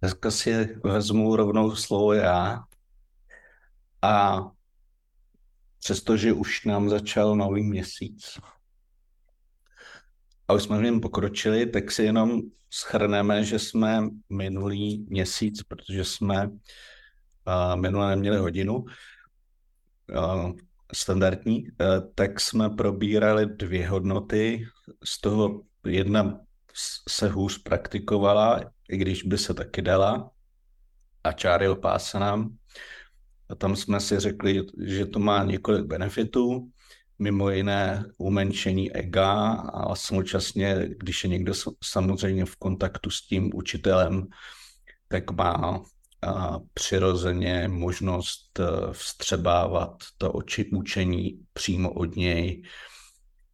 Dneska 0.00 0.30
si 0.30 0.78
vezmu 0.84 1.36
rovnou 1.36 1.76
slovo 1.76 2.12
já. 2.12 2.64
A 4.02 4.40
přestože 5.78 6.32
už 6.32 6.64
nám 6.64 6.88
začal 6.88 7.36
nový 7.36 7.62
měsíc 7.62 8.38
a 10.48 10.52
už 10.52 10.62
jsme 10.62 10.78
v 10.78 10.82
něm 10.82 11.00
pokročili, 11.00 11.66
tak 11.66 11.90
si 11.90 12.02
jenom 12.02 12.40
schrneme, 12.70 13.44
že 13.44 13.58
jsme 13.58 14.08
minulý 14.30 15.06
měsíc, 15.08 15.62
protože 15.62 16.04
jsme 16.04 16.46
uh, 16.46 16.56
minule 17.76 18.10
neměli 18.10 18.36
hodinu 18.36 18.84
standardní, 20.92 21.62
uh, 21.62 21.68
tak 22.14 22.40
jsme 22.40 22.70
probírali 22.70 23.46
dvě 23.46 23.88
hodnoty, 23.88 24.66
z 25.04 25.20
toho 25.20 25.62
jedna 25.86 26.40
se 27.08 27.28
hůř 27.28 27.62
praktikovala, 27.62 28.60
i 28.90 28.96
když 28.96 29.22
by 29.22 29.38
se 29.38 29.54
taky 29.54 29.82
dala, 29.82 30.30
a 31.24 31.32
čáril 31.32 31.76
pásanám. 31.76 32.56
A 33.48 33.54
tam 33.54 33.76
jsme 33.76 34.00
si 34.00 34.20
řekli, 34.20 34.66
že 34.84 35.06
to 35.06 35.18
má 35.18 35.44
několik 35.44 35.84
benefitů, 35.84 36.70
mimo 37.18 37.50
jiné 37.50 38.04
umenšení 38.18 38.92
ega 38.92 39.52
a 39.52 39.94
současně, 39.94 40.88
když 40.96 41.24
je 41.24 41.30
někdo 41.30 41.52
samozřejmě 41.84 42.44
v 42.44 42.56
kontaktu 42.56 43.10
s 43.10 43.26
tím 43.26 43.50
učitelem, 43.54 44.26
tak 45.08 45.30
má 45.30 45.82
a 46.22 46.58
přirozeně 46.74 47.68
možnost 47.68 48.60
e, 48.60 48.92
vstřebávat 48.92 49.96
to 50.18 50.32
oči 50.32 50.70
učení 50.72 51.40
přímo 51.52 51.92
od 51.92 52.16
něj 52.16 52.62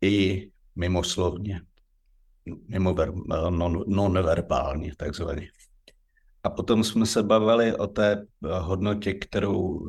i 0.01 0.49
mimoslovně 0.77 1.61
mimo 2.69 2.95
ver, 2.95 3.13
non, 3.51 3.85
nonverbálně 3.87 4.93
takzvaně. 4.97 5.49
A 6.43 6.51
potom 6.51 6.85
jsme 6.85 7.07
se 7.07 7.23
bavili 7.23 7.77
o 7.77 7.87
té 7.87 8.27
hodnotě, 8.43 9.15
kterou 9.15 9.81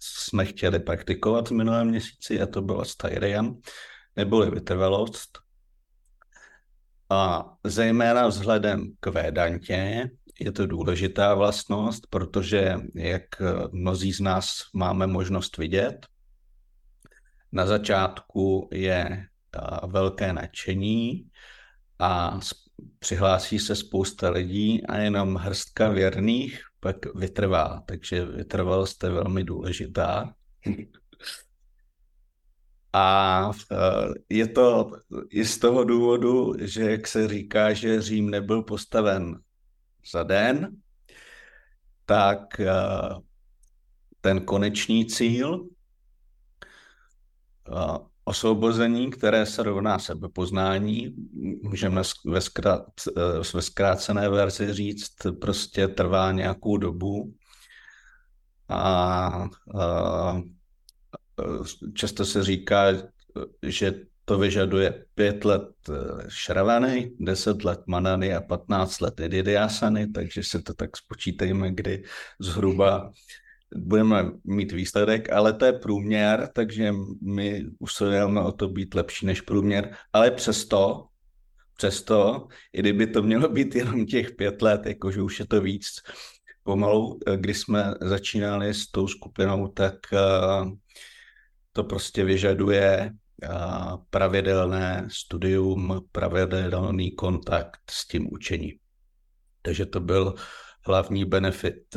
jsme 0.00 0.44
chtěli 0.44 0.80
praktikovat 0.80 1.48
v 1.48 1.54
minulém 1.54 1.88
měsíci, 1.88 2.40
a 2.40 2.46
to 2.46 2.62
byla 2.62 2.84
Styrian, 2.84 3.54
neboli 4.16 4.50
vytrvalost. 4.50 5.38
A 7.10 7.52
zejména 7.64 8.26
vzhledem 8.26 8.92
k 9.00 9.06
Védantě 9.06 10.10
je 10.40 10.52
to 10.52 10.66
důležitá 10.66 11.34
vlastnost, 11.34 12.06
protože, 12.10 12.76
jak 12.94 13.24
mnozí 13.72 14.12
z 14.12 14.20
nás 14.20 14.52
máme 14.74 15.06
možnost 15.06 15.56
vidět, 15.56 16.06
na 17.52 17.66
začátku 17.66 18.68
je 18.72 19.26
velké 19.86 20.32
nadšení 20.32 21.30
a 21.98 22.40
přihlásí 22.98 23.58
se 23.58 23.76
spousta 23.76 24.30
lidí 24.30 24.86
a 24.86 24.96
jenom 24.96 25.34
hrstka 25.34 25.88
věrných 25.88 26.62
pak 26.80 27.14
vytrvá. 27.14 27.82
Takže 27.86 28.24
vytrvalost 28.24 29.04
je 29.04 29.10
velmi 29.10 29.44
důležitá. 29.44 30.34
A 32.92 33.50
e, 33.72 33.76
je 34.28 34.48
to 34.48 34.92
i 35.30 35.44
z 35.44 35.58
toho 35.58 35.84
důvodu, 35.84 36.54
že 36.58 36.90
jak 36.90 37.06
se 37.06 37.28
říká, 37.28 37.72
že 37.72 38.02
Řím 38.02 38.30
nebyl 38.30 38.62
postaven 38.62 39.40
za 40.12 40.22
den, 40.22 40.76
tak 42.04 42.60
e, 42.60 42.72
ten 44.20 44.44
konečný 44.44 45.06
cíl 45.06 45.68
e, 47.68 48.09
osvobození, 48.30 49.10
které 49.10 49.46
se 49.46 49.62
rovná 49.62 49.98
sebepoznání, 49.98 51.14
můžeme 51.62 52.02
ve, 52.26 52.40
zkrát, 52.40 52.86
ve 53.54 53.62
zkrácené 53.62 54.28
verzi 54.28 54.72
říct, 54.72 55.12
prostě 55.40 55.88
trvá 55.88 56.32
nějakou 56.32 56.76
dobu. 56.76 57.34
A, 58.68 59.48
a 59.80 60.42
často 61.94 62.24
se 62.24 62.44
říká, 62.44 62.84
že 63.62 63.94
to 64.24 64.38
vyžaduje 64.38 65.04
pět 65.14 65.44
let 65.44 65.68
šravany, 66.28 67.12
deset 67.18 67.64
let 67.64 67.80
manany 67.86 68.34
a 68.34 68.40
patnáct 68.40 69.00
let 69.00 69.20
ididiasany, 69.20 70.06
takže 70.06 70.42
si 70.42 70.62
to 70.62 70.74
tak 70.74 70.96
spočítejme, 70.96 71.72
kdy 71.72 72.02
zhruba 72.38 73.10
budeme 73.76 74.30
mít 74.44 74.72
výsledek, 74.72 75.32
ale 75.32 75.52
to 75.52 75.64
je 75.64 75.72
průměr, 75.72 76.48
takže 76.54 76.92
my 77.22 77.64
usilujeme 77.78 78.40
o 78.40 78.52
to 78.52 78.68
být 78.68 78.94
lepší 78.94 79.26
než 79.26 79.40
průměr, 79.40 79.94
ale 80.12 80.30
přesto, 80.30 81.06
přesto, 81.76 82.46
i 82.72 82.80
kdyby 82.80 83.06
to 83.06 83.22
mělo 83.22 83.48
být 83.48 83.74
jenom 83.74 84.06
těch 84.06 84.30
pět 84.30 84.62
let, 84.62 84.86
jakože 84.86 85.22
už 85.22 85.38
je 85.38 85.46
to 85.46 85.60
víc, 85.60 85.86
pomalu, 86.62 87.18
když 87.36 87.58
jsme 87.58 87.94
začínali 88.00 88.74
s 88.74 88.90
tou 88.90 89.08
skupinou, 89.08 89.68
tak 89.68 89.94
uh, 90.12 90.72
to 91.72 91.84
prostě 91.84 92.24
vyžaduje 92.24 93.10
uh, 93.10 93.96
pravidelné 94.10 95.08
studium, 95.10 96.08
pravidelný 96.12 97.10
kontakt 97.10 97.80
s 97.90 98.06
tím 98.06 98.28
učením. 98.32 98.78
Takže 99.62 99.86
to 99.86 100.00
byl 100.00 100.34
hlavní 100.86 101.24
benefit 101.24 101.96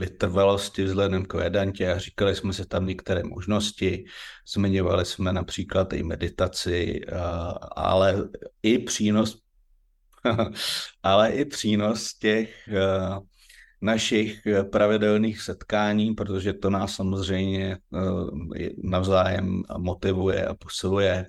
vytrvalosti 0.00 0.84
vzhledem 0.84 1.24
k 1.24 1.34
vedantě 1.34 1.92
a 1.92 1.98
říkali 1.98 2.34
jsme 2.34 2.52
si 2.52 2.66
tam 2.66 2.86
některé 2.86 3.22
možnosti. 3.22 4.04
Zmiňovali 4.54 5.04
jsme 5.04 5.32
například 5.32 5.92
i 5.92 6.02
meditaci, 6.02 7.00
ale 7.76 8.28
i 8.62 8.78
přínos 8.78 9.38
ale 11.02 11.30
i 11.30 11.44
přínos 11.44 12.14
těch 12.14 12.68
našich 13.80 14.40
pravidelných 14.72 15.40
setkání, 15.40 16.14
protože 16.14 16.52
to 16.52 16.70
nás 16.70 16.94
samozřejmě 16.94 17.78
navzájem 18.84 19.62
motivuje 19.78 20.46
a 20.46 20.54
posiluje. 20.54 21.26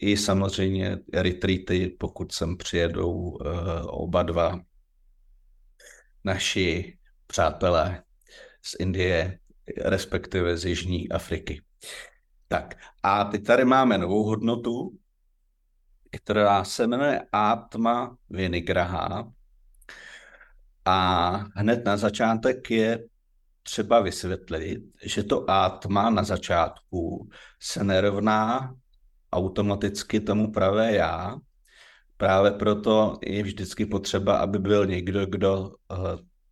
I 0.00 0.16
samozřejmě 0.16 0.98
retreaty, 1.12 1.96
pokud 1.98 2.32
sem 2.32 2.56
přijedou 2.56 3.38
oba 3.84 4.22
dva 4.22 4.60
naši 6.24 6.95
přátelé 7.26 8.02
z 8.62 8.76
Indie, 8.80 9.38
respektive 9.84 10.56
z 10.56 10.64
Jižní 10.64 11.08
Afriky. 11.08 11.62
Tak 12.48 12.74
a 13.02 13.24
teď 13.24 13.44
tady 13.44 13.64
máme 13.64 13.98
novou 13.98 14.24
hodnotu, 14.24 14.98
která 16.10 16.64
se 16.64 16.86
jmenuje 16.86 17.20
Atma 17.32 18.16
Vinigraha. 18.30 19.32
A 20.84 21.30
hned 21.54 21.84
na 21.84 21.96
začátek 21.96 22.70
je 22.70 23.04
třeba 23.62 24.00
vysvětlit, 24.00 24.82
že 25.02 25.22
to 25.22 25.50
Atma 25.50 26.10
na 26.10 26.22
začátku 26.22 27.28
se 27.60 27.84
nerovná 27.84 28.74
automaticky 29.32 30.20
tomu 30.20 30.52
pravé 30.52 30.92
já. 30.92 31.36
Právě 32.16 32.50
proto 32.50 33.18
je 33.22 33.42
vždycky 33.42 33.86
potřeba, 33.86 34.38
aby 34.38 34.58
byl 34.58 34.86
někdo, 34.86 35.26
kdo 35.26 35.72
eh, 35.92 35.96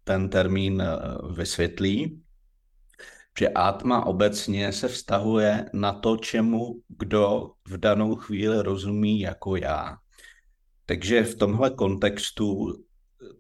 ten 0.05 0.29
termín 0.29 0.81
eh, 0.83 0.97
vysvětlí, 1.33 2.23
že 3.39 3.49
atma 3.49 4.07
obecně 4.07 4.73
se 4.73 4.89
vztahuje 4.89 5.71
na 5.73 5.93
to, 5.93 6.17
čemu 6.17 6.81
kdo 6.89 7.51
v 7.69 7.79
danou 7.79 8.17
chvíli 8.17 8.63
rozumí 8.63 9.21
jako 9.21 9.57
já. 9.57 9.97
Takže 10.87 11.25
v 11.25 11.35
tomhle 11.35 11.71
kontextu 11.71 12.73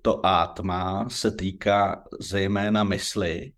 to 0.03 0.27
atma 0.27 1.09
se 1.09 1.31
týká 1.31 2.05
zejména 2.21 2.85
mysli, 2.85 3.53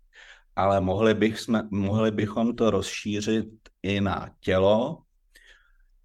ale 0.55 0.81
mohli, 0.81 1.13
bych 1.13 1.39
jsme, 1.39 1.67
mohli 1.71 2.11
bychom 2.11 2.55
to 2.55 2.71
rozšířit 2.71 3.47
i 3.83 4.01
na 4.01 4.29
tělo, 4.39 5.01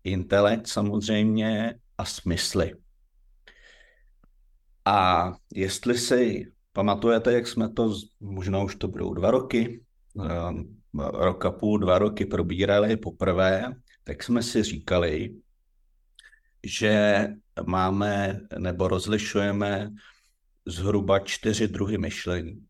intelekt 0.04 0.66
samozřejmě 0.66 1.74
a 1.98 2.04
smysly. 2.04 2.74
A 4.84 5.32
jestli 5.54 5.98
si 5.98 6.51
Pamatujete, 6.72 7.32
jak 7.32 7.46
jsme 7.46 7.68
to, 7.68 7.94
možná 8.20 8.62
už 8.62 8.76
to 8.76 8.88
budou 8.88 9.14
dva 9.14 9.30
roky, 9.30 9.84
ehm, 10.24 10.76
rok 10.94 11.44
a 11.44 11.50
půl, 11.50 11.78
dva 11.78 11.98
roky 11.98 12.26
probírali 12.26 12.96
poprvé, 12.96 13.74
tak 14.04 14.22
jsme 14.22 14.42
si 14.42 14.62
říkali, 14.62 15.34
že 16.66 17.26
máme 17.66 18.40
nebo 18.58 18.88
rozlišujeme 18.88 19.90
zhruba 20.66 21.18
čtyři 21.18 21.68
druhy 21.68 21.98
myšlení. 21.98 22.66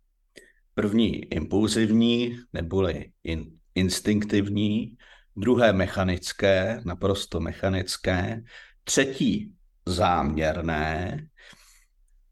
První 0.74 1.24
impulzivní 1.24 2.38
neboli 2.52 3.12
in, 3.24 3.58
instinktivní, 3.74 4.96
druhé 5.36 5.72
mechanické, 5.72 6.80
naprosto 6.84 7.40
mechanické, 7.40 8.42
třetí 8.84 9.52
záměrné, 9.86 11.26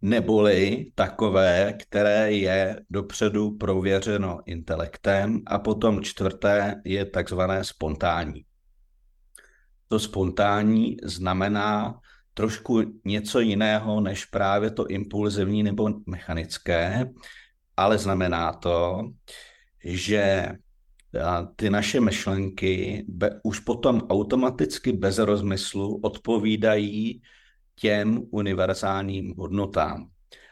neboli 0.03 0.93
takové, 0.95 1.75
které 1.79 2.33
je 2.33 2.81
dopředu 2.91 3.51
prověřeno 3.51 4.41
intelektem 4.47 5.41
a 5.47 5.59
potom 5.59 6.03
čtvrté 6.03 6.81
je 6.85 7.05
takzvané 7.05 7.65
spontánní. 7.65 8.45
To 9.89 9.99
spontánní 9.99 10.97
znamená 11.03 12.01
trošku 12.35 12.83
něco 13.05 13.41
jiného 13.41 14.01
než 14.01 14.25
právě 14.25 14.71
to 14.71 14.87
impulzivní 14.87 15.63
nebo 15.63 15.89
mechanické, 16.07 17.11
ale 17.77 17.99
znamená 17.99 18.53
to, 18.53 19.03
že 19.85 20.49
ty 21.57 21.71
naše 21.71 22.01
myšlenky 22.01 23.05
be, 23.09 23.41
už 23.43 23.61
potom 23.61 24.03
automaticky 24.09 24.93
bez 24.93 25.19
rozmyslu 25.19 26.01
odpovídají 26.03 27.23
těm 27.81 28.23
univerzálním 28.31 29.35
hodnotám. 29.39 30.11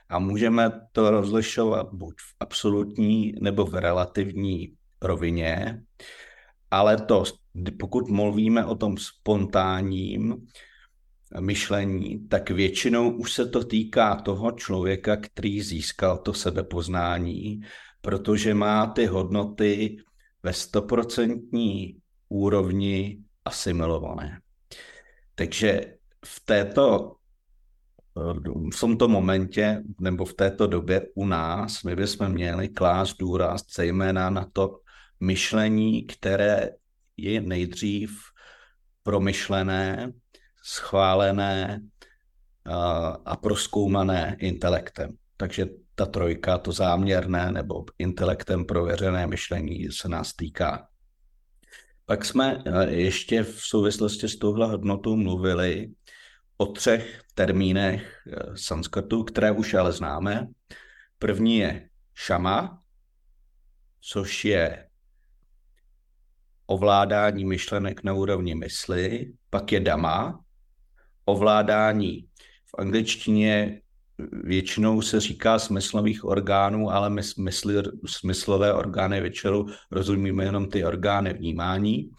A 0.09 0.19
můžeme 0.19 0.73
to 0.93 1.11
rozlišovat 1.11 1.89
buď 1.93 2.15
v 2.15 2.35
absolutní 2.41 3.35
nebo 3.41 3.65
v 3.65 3.75
relativní 3.75 4.73
rovině, 5.03 5.83
ale 6.71 6.97
to, 6.97 7.25
pokud 7.79 8.09
mluvíme 8.09 8.65
o 8.65 8.75
tom 8.75 8.97
spontánním 8.97 10.47
myšlení, 11.41 12.29
tak 12.29 12.51
většinou 12.51 13.11
už 13.11 13.33
se 13.33 13.47
to 13.47 13.65
týká 13.65 14.15
toho 14.15 14.53
člověka, 14.53 15.17
který 15.17 15.63
získal 15.63 16.19
to 16.19 16.35
sebepoznání, 16.35 17.61
protože 18.01 18.55
má 18.55 18.87
ty 18.87 19.07
hodnoty 19.07 19.97
ve 20.43 20.53
stoprocentní 20.53 21.97
úrovni 22.29 23.19
asimilované. 23.45 24.41
Takže 25.35 25.95
v 26.25 26.45
této 26.45 27.18
v 28.75 28.81
tomto 28.81 29.09
momentě 29.09 29.83
nebo 30.01 30.25
v 30.25 30.35
této 30.35 30.67
době 30.67 31.07
u 31.15 31.27
nás 31.27 31.83
my 31.83 31.97
bychom 31.97 32.29
měli 32.29 32.69
klást 32.69 33.17
důraz 33.17 33.63
zejména 33.77 34.31
na 34.31 34.47
to 34.53 34.81
myšlení, 35.21 36.07
které 36.07 36.71
je 37.17 37.41
nejdřív 37.41 38.21
promyšlené, 39.03 40.13
schválené 40.63 41.81
a 43.25 43.37
proskoumané 43.37 44.37
intelektem. 44.39 45.11
Takže 45.37 45.67
ta 45.95 46.07
trojka, 46.07 46.59
to 46.59 46.73
záměrné 46.73 47.53
nebo 47.53 47.85
intelektem 47.99 48.65
prověřené 48.65 49.27
myšlení 49.27 49.93
se 49.93 50.09
nás 50.09 50.33
týká. 50.33 50.89
Pak 52.07 52.25
jsme 52.25 52.63
ještě 52.89 53.43
v 53.43 53.61
souvislosti 53.61 54.29
s 54.29 54.37
touhle 54.37 54.67
hodnotou 54.67 55.17
mluvili 55.17 55.91
o 56.59 56.67
třech 56.67 57.23
termínech 57.35 58.23
eh, 58.27 58.57
sanskrtu, 58.57 59.23
které 59.25 59.53
už 59.53 59.75
ale 59.75 59.93
známe. 59.93 60.47
První 61.19 61.59
je 61.59 61.89
šama, 62.15 62.83
což 64.01 64.45
je 64.45 64.89
ovládání 66.67 67.45
myšlenek 67.45 68.05
na 68.05 68.13
úrovni 68.13 68.55
mysli, 68.55 69.33
pak 69.51 69.73
je 69.73 69.81
dama, 69.81 70.41
ovládání 71.25 72.29
v 72.67 72.75
angličtině 72.79 73.81
většinou 74.33 75.03
se 75.03 75.21
říká 75.21 75.59
smyslových 75.59 76.25
orgánů, 76.25 76.91
ale 76.91 77.11
my 77.11 77.23
smysly, 77.23 77.75
smyslové 78.07 78.75
orgány 78.75 79.21
většinou 79.21 79.67
rozumíme 79.91 80.45
jenom 80.45 80.69
ty 80.69 80.85
orgány 80.85 81.33
vnímání, 81.33 82.11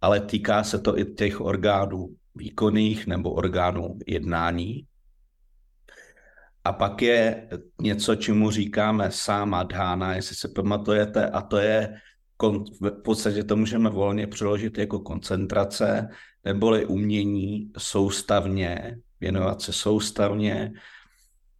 ale 0.00 0.20
týká 0.20 0.64
se 0.64 0.78
to 0.78 0.98
i 0.98 1.04
těch 1.04 1.40
orgánů 1.40 2.16
výkonných 2.36 3.06
nebo 3.06 3.32
orgánů 3.32 3.98
jednání. 4.06 4.86
A 6.64 6.72
pak 6.72 7.02
je 7.02 7.48
něco, 7.80 8.14
čemu 8.14 8.50
říkáme 8.50 9.10
sáma 9.10 9.62
dhána, 9.62 10.14
jestli 10.14 10.36
se 10.36 10.48
pamatujete, 10.48 11.30
a 11.30 11.40
to 11.40 11.56
je, 11.56 11.94
v 12.80 13.02
podstatě 13.02 13.44
to 13.44 13.56
můžeme 13.56 13.90
volně 13.90 14.26
přeložit 14.26 14.78
jako 14.78 15.00
koncentrace, 15.00 16.08
neboli 16.44 16.86
umění 16.86 17.72
soustavně, 17.78 18.98
věnovat 19.20 19.62
se 19.62 19.72
soustavně 19.72 20.72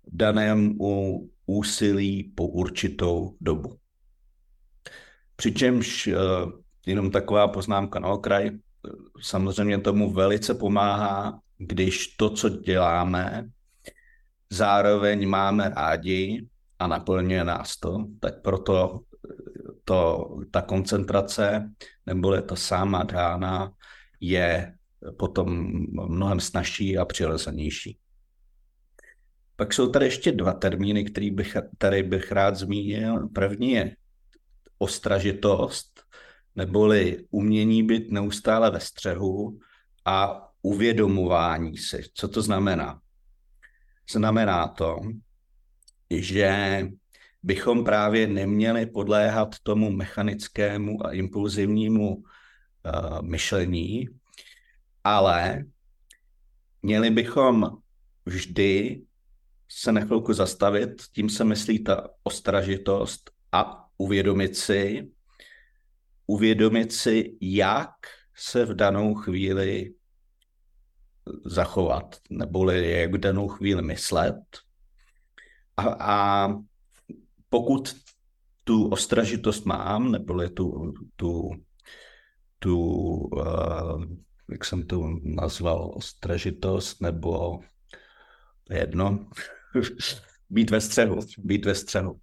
danému 0.06 1.30
úsilí 1.46 2.32
po 2.34 2.46
určitou 2.46 3.36
dobu. 3.40 3.76
Přičemž 5.36 6.06
eh, 6.06 6.16
jenom 6.86 7.10
taková 7.10 7.48
poznámka 7.48 7.98
na 7.98 8.08
okraj, 8.08 8.50
samozřejmě 9.20 9.78
tomu 9.78 10.12
velice 10.12 10.54
pomáhá, 10.54 11.40
když 11.58 12.06
to, 12.06 12.30
co 12.30 12.48
děláme, 12.48 13.48
zároveň 14.50 15.28
máme 15.28 15.68
rádi 15.68 16.46
a 16.78 16.86
naplňuje 16.86 17.44
nás 17.44 17.76
to, 17.76 18.06
tak 18.20 18.42
proto 18.42 19.00
to, 19.84 20.28
ta 20.50 20.62
koncentrace 20.62 21.70
neboli 22.06 22.42
ta 22.42 22.56
sáma 22.56 23.02
dána 23.02 23.72
je 24.20 24.74
potom 25.18 25.48
mnohem 26.08 26.40
snažší 26.40 26.98
a 26.98 27.04
přirozenější. 27.04 27.98
Pak 29.56 29.72
jsou 29.72 29.90
tady 29.90 30.06
ještě 30.06 30.32
dva 30.32 30.52
termíny, 30.52 31.04
který 31.04 31.30
bych, 31.30 31.56
tady 31.78 32.02
bych 32.02 32.32
rád 32.32 32.56
zmínil. 32.56 33.28
První 33.28 33.70
je 33.70 33.96
ostražitost, 34.78 35.95
neboli 36.56 37.24
umění 37.30 37.82
být 37.82 38.12
neustále 38.12 38.70
ve 38.70 38.80
střehu 38.80 39.58
a 40.04 40.48
uvědomování 40.62 41.78
si. 41.78 42.04
Co 42.14 42.28
to 42.28 42.42
znamená? 42.42 43.00
Znamená 44.10 44.68
to, 44.68 44.96
že 46.10 46.80
bychom 47.42 47.84
právě 47.84 48.26
neměli 48.26 48.86
podléhat 48.86 49.56
tomu 49.62 49.90
mechanickému 49.90 51.06
a 51.06 51.12
impulzivnímu 51.12 52.16
uh, 52.16 52.22
myšlení, 53.22 54.08
ale 55.04 55.64
měli 56.82 57.10
bychom 57.10 57.70
vždy 58.26 59.02
se 59.68 59.92
na 59.92 60.00
chvilku 60.00 60.32
zastavit, 60.32 61.02
tím 61.12 61.30
se 61.30 61.44
myslí 61.44 61.84
ta 61.84 62.08
ostražitost 62.22 63.30
a 63.52 63.88
uvědomit 63.98 64.56
si, 64.56 65.10
uvědomit 66.26 66.92
si, 66.92 67.36
jak 67.40 67.90
se 68.36 68.64
v 68.64 68.74
danou 68.74 69.14
chvíli 69.14 69.94
zachovat, 71.44 72.16
neboli 72.30 72.90
jak 72.90 73.14
v 73.14 73.18
danou 73.18 73.48
chvíli 73.48 73.82
myslet. 73.82 74.42
A, 75.76 75.82
a 75.88 76.48
pokud 77.48 77.96
tu 78.64 78.88
ostražitost 78.88 79.66
mám, 79.66 80.12
neboli 80.12 80.50
tu, 80.50 80.94
tu, 81.16 81.50
tu 82.58 82.78
uh, 82.78 84.04
jak 84.50 84.64
jsem 84.64 84.86
to 84.86 85.18
nazval, 85.22 85.90
ostražitost, 85.94 87.00
nebo 87.00 87.60
jedno, 88.70 89.30
být 90.50 90.70
ve 90.70 90.80
střehu, 90.80 91.18
být 91.38 91.64
ve 91.64 91.74
střehu 91.74 92.20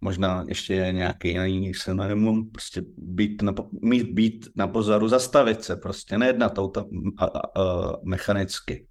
možná 0.00 0.44
ještě 0.48 0.74
nějaký 0.74 1.28
jiný 1.28 1.74
synonymum, 1.74 2.50
prostě 2.50 2.82
být 2.96 3.42
na, 3.42 3.54
mít 3.82 4.12
být 4.12 4.48
na 4.54 4.68
pozoru, 4.68 5.08
zastavit 5.08 5.64
se, 5.64 5.76
prostě 5.76 6.18
nejednat 6.18 6.58
auto 6.58 6.84
a, 7.18 7.24
a, 7.24 7.38
a, 7.38 7.96
mechanicky. 8.04 8.86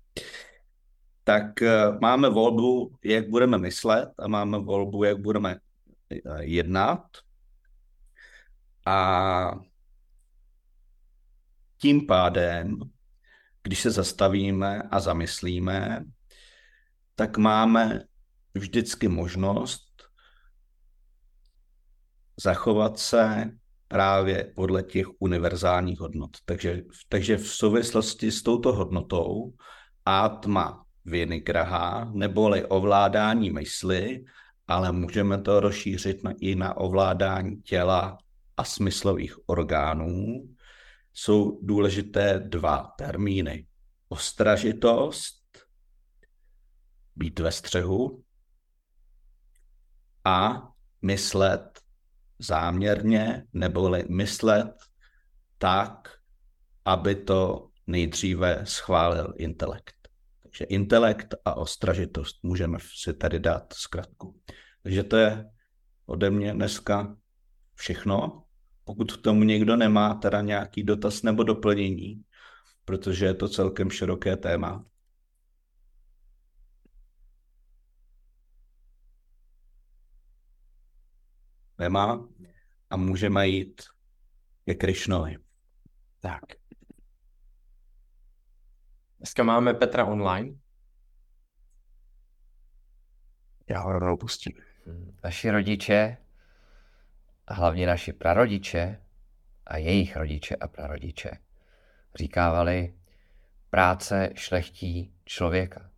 Tak 1.23 1.45
uh, 1.61 1.99
máme 2.01 2.29
volbu, 2.29 2.95
jak 3.03 3.29
budeme 3.29 3.57
myslet 3.57 4.09
a 4.19 4.27
máme 4.27 4.59
volbu, 4.59 5.03
jak 5.03 5.21
budeme 5.21 5.55
uh, 5.55 6.37
jednat. 6.39 7.01
A 8.85 9.51
tím 11.77 12.07
pádem, 12.07 12.79
když 13.63 13.79
se 13.79 13.91
zastavíme 13.91 14.81
a 14.81 14.99
zamyslíme, 14.99 16.05
tak 17.15 17.37
máme 17.37 18.01
vždycky 18.53 19.07
možnost 19.07 19.84
zachovat 22.41 22.99
se 22.99 23.51
právě 23.87 24.51
podle 24.55 24.83
těch 24.83 25.07
univerzálních 25.19 25.99
hodnot. 25.99 26.37
Takže, 26.45 26.81
takže 27.09 27.37
v 27.37 27.47
souvislosti 27.47 28.31
s 28.31 28.43
touto 28.43 28.73
hodnotou 28.73 29.53
átma 30.05 30.85
vinigraha, 31.05 32.11
neboli 32.13 32.65
ovládání 32.65 33.49
mysli, 33.51 34.25
ale 34.67 34.91
můžeme 34.91 35.41
to 35.41 35.59
rozšířit 35.59 36.23
na, 36.23 36.33
i 36.39 36.55
na 36.55 36.77
ovládání 36.77 37.61
těla 37.61 38.17
a 38.57 38.63
smyslových 38.63 39.49
orgánů, 39.49 40.49
jsou 41.13 41.59
důležité 41.61 42.39
dva 42.39 42.93
termíny. 42.97 43.67
ostražitost, 44.09 45.41
být 47.15 47.39
ve 47.39 47.51
střehu 47.51 48.23
a 50.23 50.67
myslet 51.01 51.74
záměrně, 52.39 53.43
neboli 53.53 54.05
myslet 54.09 54.73
tak, 55.57 56.09
aby 56.85 57.15
to 57.15 57.69
nejdříve 57.87 58.61
schválil 58.63 59.33
intelekt. 59.37 59.95
Takže 60.43 60.65
intelekt 60.65 61.35
a 61.45 61.57
ostražitost 61.57 62.43
můžeme 62.43 62.77
si 62.95 63.13
tady 63.13 63.39
dát 63.39 63.73
zkratku. 63.73 64.39
Takže 64.83 65.03
to 65.03 65.17
je 65.17 65.45
ode 66.05 66.29
mě 66.29 66.53
dneska 66.53 67.15
všechno. 67.75 68.43
Pokud 68.83 69.11
k 69.11 69.21
tomu 69.21 69.43
někdo 69.43 69.75
nemá 69.75 70.13
teda 70.13 70.41
nějaký 70.41 70.83
dotaz 70.83 71.23
nebo 71.23 71.43
doplnění, 71.43 72.21
protože 72.85 73.25
je 73.25 73.33
to 73.33 73.49
celkem 73.49 73.89
široké 73.89 74.37
téma. 74.37 74.85
Nemá 81.77 82.27
a 82.89 82.97
můžeme 82.97 83.47
jít 83.47 83.81
ke 84.65 84.73
Krišnovi. 84.73 85.37
Tak. 86.19 86.41
Dneska 89.17 89.43
máme 89.43 89.73
Petra 89.73 90.05
online. 90.05 90.55
Já 93.69 93.79
ho 93.79 93.91
rovnou 93.91 94.17
pustím. 94.17 94.53
Naši 95.23 95.51
rodiče, 95.51 96.17
a 97.47 97.53
hlavně 97.53 97.87
naši 97.87 98.13
prarodiče 98.13 99.01
a 99.65 99.77
jejich 99.77 100.15
rodiče 100.15 100.55
a 100.55 100.67
prarodiče, 100.67 101.31
říkávali, 102.15 102.99
práce 103.69 104.29
šlechtí 104.35 105.13
člověka. 105.25 105.91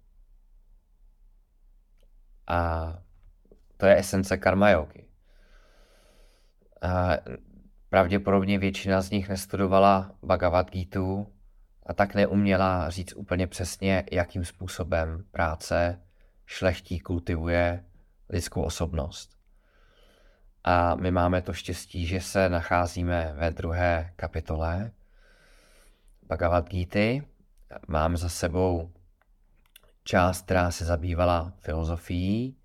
A 2.48 2.88
to 3.78 3.86
je 3.86 3.98
esence 3.98 4.38
karma 4.38 4.70
yogi. 4.70 5.07
A 6.82 7.18
pravděpodobně 7.90 8.60
většina 8.60 9.02
z 9.02 9.10
nich 9.10 9.30
nestudovala 9.30 10.12
Bhagavad 10.24 10.72
Gita 10.72 11.00
a 11.86 11.94
tak 11.94 12.16
neuměla 12.16 12.90
říct 12.90 13.14
úplně 13.16 13.48
přesně, 13.48 14.04
jakým 14.12 14.46
způsobem 14.46 15.24
práce 15.32 16.02
šlechtí 16.46 17.00
kultivuje 17.00 17.84
lidskou 18.30 18.62
osobnost. 18.62 19.38
A 20.64 20.96
my 20.96 21.12
máme 21.12 21.42
to 21.42 21.54
štěstí, 21.54 22.06
že 22.06 22.22
se 22.22 22.50
nacházíme 22.50 23.34
ve 23.38 23.52
druhé 23.52 24.14
kapitole 24.16 24.92
Bhagavad 26.28 26.70
Gita. 26.70 27.26
Máme 27.88 28.18
za 28.18 28.30
sebou 28.30 28.92
část, 30.04 30.46
která 30.46 30.72
se 30.72 30.86
zabývala 30.86 31.54
filozofií, 31.60 32.58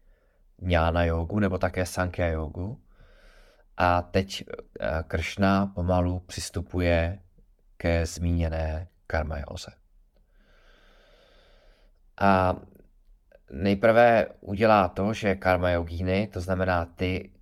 Jnana 0.58 1.04
jogu 1.04 1.38
nebo 1.38 1.58
také 1.58 1.86
Sankhya 1.86 2.26
jogu. 2.26 2.80
A 3.82 4.02
teď 4.02 4.44
eh, 4.80 5.02
Kršna 5.06 5.66
pomalu 5.66 6.20
přistupuje 6.20 7.18
ke 7.76 8.06
zmíněné 8.06 8.88
karma 9.06 9.38
józe. 9.38 9.70
A 12.20 12.56
nejprve 13.50 14.26
udělá 14.40 14.88
to, 14.88 15.12
že 15.12 15.34
karma 15.34 15.70
jogíny, 15.70 16.28
to 16.32 16.40
znamená 16.40 16.84
ty, 16.84 17.32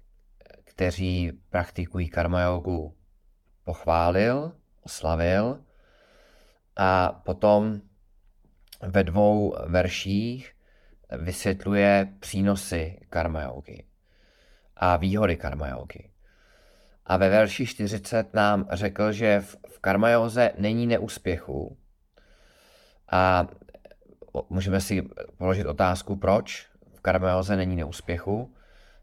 kteří 0.65 1.33
praktikují 1.51 2.09
karma 2.09 2.43
jogu, 2.43 2.97
pochválil, 3.65 4.53
oslavil 4.83 5.65
a 6.77 7.13
potom 7.13 7.81
ve 8.83 9.05
dvou 9.05 9.57
verších 9.67 10.57
vysvětluje 11.19 12.15
přínosy 12.21 13.01
karma 13.11 13.43
jogy 13.43 13.85
a 14.77 14.97
výhody 14.97 15.37
karma 15.37 15.69
jogy. 15.69 16.10
A 17.07 17.17
ve 17.17 17.29
verši 17.29 17.67
40 17.67 18.35
nám 18.35 18.67
řekl, 18.71 19.13
že 19.13 19.41
v, 19.41 19.79
karmajóze 19.81 20.53
není 20.59 20.87
neúspěchu. 20.87 21.77
A 23.11 23.47
můžeme 24.51 24.81
si 24.81 25.09
položit 25.39 25.67
otázku, 25.67 26.17
proč 26.17 26.67
v 26.95 27.01
karmajóze 27.01 27.57
není 27.57 27.77
neúspěchu. 27.77 28.55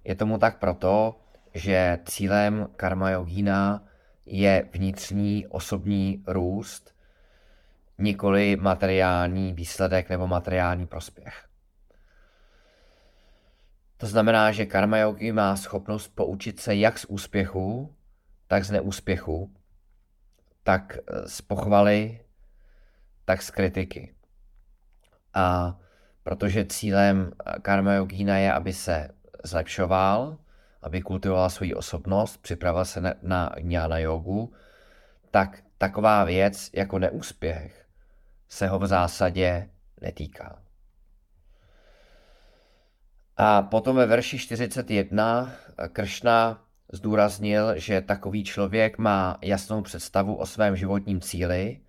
Je 0.04 0.16
tomu 0.16 0.38
tak 0.38 0.60
proto, 0.60 1.20
že 1.54 2.00
cílem 2.06 2.68
karmajogína 2.76 3.84
je 4.26 4.70
vnitřní 4.74 5.48
osobní 5.48 6.24
růst, 6.28 6.96
nikoli 7.98 8.56
materiální 8.56 9.54
výsledek 9.54 10.10
nebo 10.10 10.28
materiální 10.28 10.88
prospěch. 10.88 11.47
To 13.98 14.08
znamená, 14.08 14.52
že 14.52 14.66
karma 14.66 14.98
yogi 14.98 15.32
má 15.32 15.56
schopnost 15.56 16.08
poučit 16.08 16.60
se 16.60 16.76
jak 16.76 17.00
z 17.00 17.06
úspěchu, 17.06 17.96
tak 18.48 18.66
z 18.66 18.72
neúspěchu, 18.72 19.54
tak 20.64 20.98
z 21.26 21.42
pochvaly, 21.42 22.20
tak 23.26 23.42
z 23.42 23.52
kritiky. 23.52 24.14
A 25.34 25.78
protože 26.24 26.66
cílem 26.66 27.32
karma 27.62 27.94
yogína 27.94 28.38
je, 28.38 28.54
aby 28.54 28.74
se 28.74 29.10
zlepšoval, 29.44 30.38
aby 30.82 31.02
kultivoval 31.02 31.50
svoji 31.50 31.74
osobnost, 31.74 32.38
připravil 32.38 32.86
se 32.86 33.02
na, 33.02 33.14
na 33.22 33.52
jnana 33.58 33.98
jogu, 33.98 34.54
tak 35.32 35.64
taková 35.78 36.24
věc 36.24 36.70
jako 36.74 37.00
neúspěch 37.00 37.86
se 38.50 38.68
ho 38.68 38.80
v 38.80 38.88
zásadě 38.88 39.70
netýká. 40.02 40.67
A 43.38 43.62
potom 43.62 43.96
ve 43.96 44.06
verši 44.06 44.38
41 44.38 45.52
Kršna 45.94 46.64
zdůraznil, 46.94 47.80
že 47.80 48.02
takový 48.02 48.44
člověk 48.44 48.98
má 48.98 49.38
jasnou 49.42 49.82
představu 49.82 50.36
o 50.36 50.46
svém 50.46 50.76
životním 50.76 51.22
cíli 51.22 51.80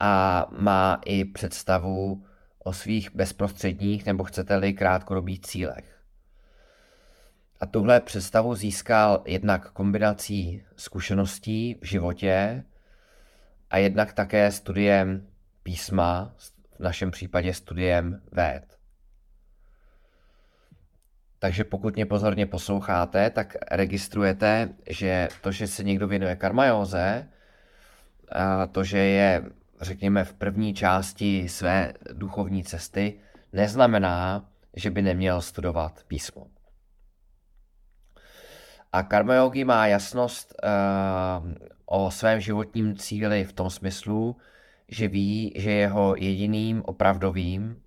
a 0.00 0.46
má 0.50 1.00
i 1.04 1.24
představu 1.24 2.24
o 2.58 2.72
svých 2.72 3.14
bezprostředních 3.14 4.06
nebo 4.06 4.24
chcete-li 4.24 4.72
krátkodobých 4.72 5.40
cílech. 5.40 6.00
A 7.60 7.66
tuhle 7.66 8.00
představu 8.00 8.54
získal 8.54 9.22
jednak 9.26 9.70
kombinací 9.70 10.62
zkušeností 10.76 11.78
v 11.80 11.84
životě 11.84 12.64
a 13.70 13.78
jednak 13.78 14.12
také 14.12 14.50
studiem 14.50 15.26
písma, 15.62 16.34
v 16.78 16.82
našem 16.82 17.10
případě 17.10 17.54
studiem 17.54 18.22
véd. 18.32 18.69
Takže 21.42 21.64
pokud 21.64 21.94
mě 21.94 22.06
pozorně 22.06 22.46
posloucháte, 22.46 23.30
tak 23.30 23.56
registrujete, 23.70 24.68
že 24.90 25.28
to, 25.40 25.52
že 25.52 25.66
se 25.66 25.84
někdo 25.84 26.08
věnuje 26.08 26.36
karmajóze, 26.36 27.28
to, 28.72 28.84
že 28.84 28.98
je, 28.98 29.42
řekněme, 29.80 30.24
v 30.24 30.34
první 30.34 30.74
části 30.74 31.48
své 31.48 31.92
duchovní 32.12 32.64
cesty, 32.64 33.20
neznamená, 33.52 34.48
že 34.76 34.90
by 34.90 35.02
neměl 35.02 35.40
studovat 35.40 36.04
písmo. 36.08 36.46
A 38.92 39.02
karma 39.02 39.34
yogi 39.34 39.64
má 39.64 39.86
jasnost 39.86 40.54
uh, 40.62 41.52
o 41.86 42.10
svém 42.10 42.40
životním 42.40 42.96
cíli 42.96 43.44
v 43.44 43.52
tom 43.52 43.70
smyslu, 43.70 44.36
že 44.88 45.08
ví, 45.08 45.52
že 45.56 45.70
jeho 45.70 46.14
jediným 46.18 46.82
opravdovým 46.86 47.82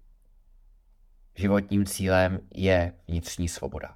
životním 1.39 1.85
cílem 1.85 2.39
je 2.53 2.93
vnitřní 3.07 3.47
svoboda. 3.47 3.95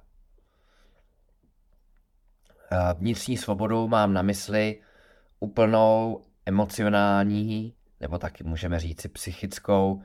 Vnitřní 2.94 3.36
svobodou 3.36 3.88
mám 3.88 4.12
na 4.12 4.22
mysli 4.22 4.80
úplnou 5.40 6.22
emocionální, 6.46 7.74
nebo 8.00 8.18
taky 8.18 8.44
můžeme 8.44 8.80
říct 8.80 9.06
psychickou 9.06 10.02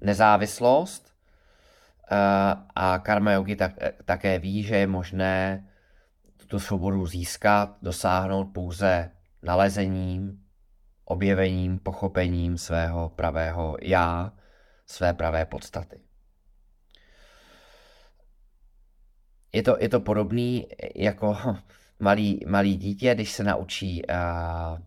nezávislost. 0.00 1.14
A 2.74 2.98
karma 2.98 3.32
yogi 3.32 3.56
tak, 3.56 3.72
také 4.04 4.38
ví, 4.38 4.62
že 4.62 4.76
je 4.76 4.86
možné 4.86 5.68
tuto 6.36 6.60
svobodu 6.60 7.06
získat, 7.06 7.76
dosáhnout 7.82 8.44
pouze 8.44 9.10
nalezením, 9.42 10.44
objevením, 11.04 11.78
pochopením 11.78 12.58
svého 12.58 13.08
pravého 13.08 13.76
já, 13.82 14.32
své 14.86 15.12
pravé 15.14 15.44
podstaty. 15.44 16.00
Je 19.52 19.62
to, 19.62 19.76
je 19.80 19.88
to 19.88 20.00
podobný 20.00 20.66
jako 20.94 21.36
malý, 22.00 22.40
malý 22.46 22.76
dítě, 22.76 23.14
když 23.14 23.32
se 23.32 23.44
naučí 23.44 24.02
uh, 24.06 24.78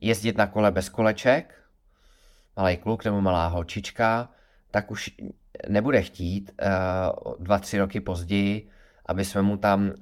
jezdit 0.00 0.36
na 0.36 0.46
kole 0.46 0.70
bez 0.70 0.88
koleček, 0.88 1.54
malý 2.56 2.76
kluk 2.76 3.04
nebo 3.04 3.20
malá 3.20 3.46
holčička, 3.46 4.28
tak 4.70 4.90
už 4.90 5.10
nebude 5.68 6.02
chtít 6.02 6.50
uh, 6.62 7.34
dva, 7.38 7.58
tři 7.58 7.78
roky 7.78 8.00
později, 8.00 8.68
aby 9.06 9.24
jsme 9.24 9.42
mu 9.42 9.56
tam 9.56 9.86
uh, 9.86 9.92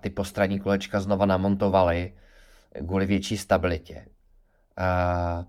ty 0.00 0.10
postranní 0.10 0.60
kolečka 0.60 1.00
znova 1.00 1.26
namontovali 1.26 2.12
kvůli 2.86 3.06
větší 3.06 3.36
stabilitě. 3.38 4.06
Uh, 4.78 5.44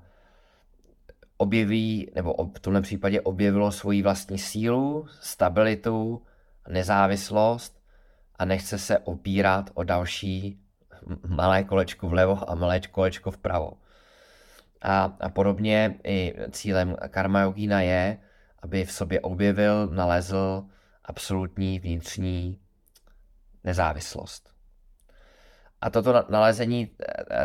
objeví, 1.37 2.11
nebo 2.15 2.35
v 2.55 2.59
tomhle 2.59 2.81
případě 2.81 3.21
objevilo 3.21 3.71
svoji 3.71 4.01
vlastní 4.01 4.37
sílu, 4.37 5.07
stabilitu, 5.21 6.21
nezávislost 6.69 7.81
a 8.35 8.45
nechce 8.45 8.79
se 8.79 8.99
opírat 8.99 9.69
o 9.73 9.83
další 9.83 10.59
malé 11.27 11.63
kolečko 11.63 12.09
vlevo 12.09 12.49
a 12.49 12.55
malé 12.55 12.79
kolečko 12.79 13.31
vpravo. 13.31 13.71
A, 14.81 15.03
a 15.19 15.29
podobně 15.29 15.99
i 16.03 16.35
cílem 16.51 16.95
karma 17.09 17.41
yogína 17.41 17.81
je, 17.81 18.17
aby 18.61 18.85
v 18.85 18.91
sobě 18.91 19.21
objevil, 19.21 19.87
nalezl 19.87 20.65
absolutní 21.05 21.79
vnitřní 21.79 22.59
nezávislost. 23.63 24.49
A 25.81 25.89
toto 25.89 26.25
nalezení 26.29 26.91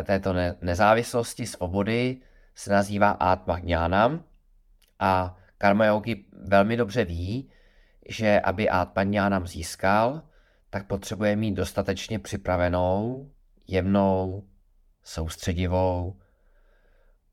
této 0.03 0.33
nezávislosti, 0.61 1.45
svobody 1.45 2.21
se 2.55 2.71
nazývá 2.71 3.09
Atma 3.09 3.57
Jnanam 3.57 4.23
a 4.99 5.37
karma 5.57 5.85
yogi 5.85 6.25
velmi 6.31 6.77
dobře 6.77 7.05
ví, 7.05 7.49
že 8.09 8.39
aby 8.39 8.67
Jnanam 9.03 9.47
získal, 9.47 10.21
tak 10.69 10.87
potřebuje 10.87 11.35
mít 11.35 11.53
dostatečně 11.53 12.19
připravenou, 12.19 13.29
jemnou, 13.67 14.43
soustředivou, 15.03 16.19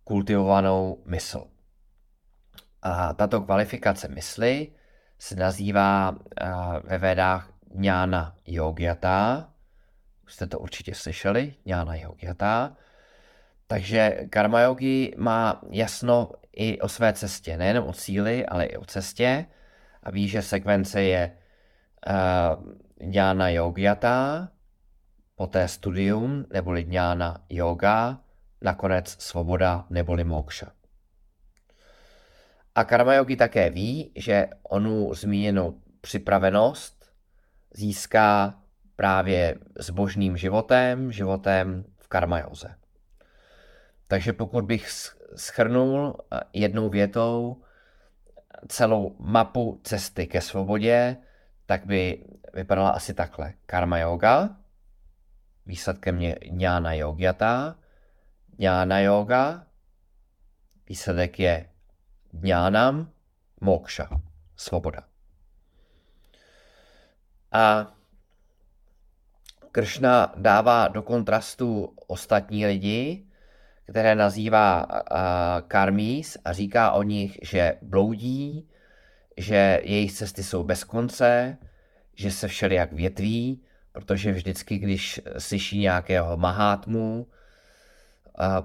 kultivovanou 0.04 1.02
mysl. 1.06 1.44
A 2.82 3.12
tato 3.12 3.40
kvalifikace 3.40 4.08
mysli 4.08 4.72
se 5.18 5.36
nazývá 5.36 6.18
ve 6.84 6.98
vedách 6.98 7.52
Jnana 7.74 8.36
Yogyata. 8.46 9.48
Už 10.24 10.34
jste 10.34 10.46
to 10.46 10.58
určitě 10.58 10.94
slyšeli, 10.94 11.54
Jnana 11.64 11.94
Yogyata. 11.94 12.76
Takže 13.66 14.18
karma 14.30 14.60
yogi 14.60 15.14
má 15.16 15.62
jasno 15.70 16.30
i 16.52 16.80
o 16.80 16.88
své 16.88 17.12
cestě, 17.12 17.56
nejenom 17.56 17.88
o 17.88 17.92
cíli, 17.92 18.46
ale 18.46 18.64
i 18.64 18.76
o 18.76 18.84
cestě 18.84 19.46
a 20.02 20.10
ví, 20.10 20.28
že 20.28 20.42
sekvence 20.42 21.02
je 21.02 21.32
uh, 21.32 22.62
Jnana 23.00 23.48
Yogyata, 23.48 24.48
poté 25.34 25.68
studium 25.68 26.46
neboli 26.52 26.84
Jnana 26.84 27.44
Yoga, 27.50 28.20
nakonec 28.62 29.16
svoboda 29.18 29.86
neboli 29.90 30.24
mokša. 30.24 30.70
A 32.74 32.84
karma 32.84 33.14
yogi 33.14 33.36
také 33.36 33.70
ví, 33.70 34.12
že 34.16 34.48
onu 34.62 35.14
zmíněnou 35.14 35.80
připravenost 36.00 37.12
získá 37.74 38.54
právě 38.96 39.58
zbožným 39.78 40.36
životem, 40.36 41.12
životem 41.12 41.84
v 41.98 42.08
karmajoze. 42.08 42.74
Takže 44.06 44.32
pokud 44.32 44.64
bych 44.64 44.88
schrnul 45.36 46.16
eh, 46.16 46.40
jednou 46.52 46.88
větou 46.88 47.62
celou 48.68 49.16
mapu 49.18 49.80
cesty 49.84 50.26
ke 50.26 50.40
svobodě, 50.40 51.16
tak 51.66 51.86
by 51.86 52.24
vypadala 52.54 52.90
asi 52.90 53.14
takhle. 53.14 53.54
Karma 53.66 53.98
yoga, 53.98 54.56
výsledkem 55.66 56.20
je 56.20 56.38
jnana 56.42 56.92
yogyata, 56.92 57.76
jnana 58.58 58.98
yoga, 58.98 59.66
výsledek 60.88 61.38
je 61.38 61.68
jnánam, 62.32 63.10
mokša, 63.60 64.08
svoboda. 64.56 65.04
A 67.52 67.94
Kršna 69.72 70.32
dává 70.36 70.88
do 70.88 71.02
kontrastu 71.02 71.96
ostatní 72.06 72.66
lidi, 72.66 73.26
které 73.92 74.14
nazývá 74.14 74.86
uh, 74.86 74.96
karmís 75.68 76.36
a 76.44 76.52
říká 76.52 76.92
o 76.92 77.02
nich, 77.02 77.38
že 77.42 77.74
bloudí, 77.82 78.68
že 79.36 79.80
jejich 79.82 80.12
cesty 80.12 80.42
jsou 80.42 80.64
bez 80.64 80.84
konce, 80.84 81.56
že 82.14 82.30
se 82.30 82.48
všelijak 82.48 82.92
větví, 82.92 83.62
protože 83.92 84.32
vždycky, 84.32 84.78
když 84.78 85.20
slyší 85.38 85.78
nějakého 85.78 86.36
mahátmu, 86.36 87.26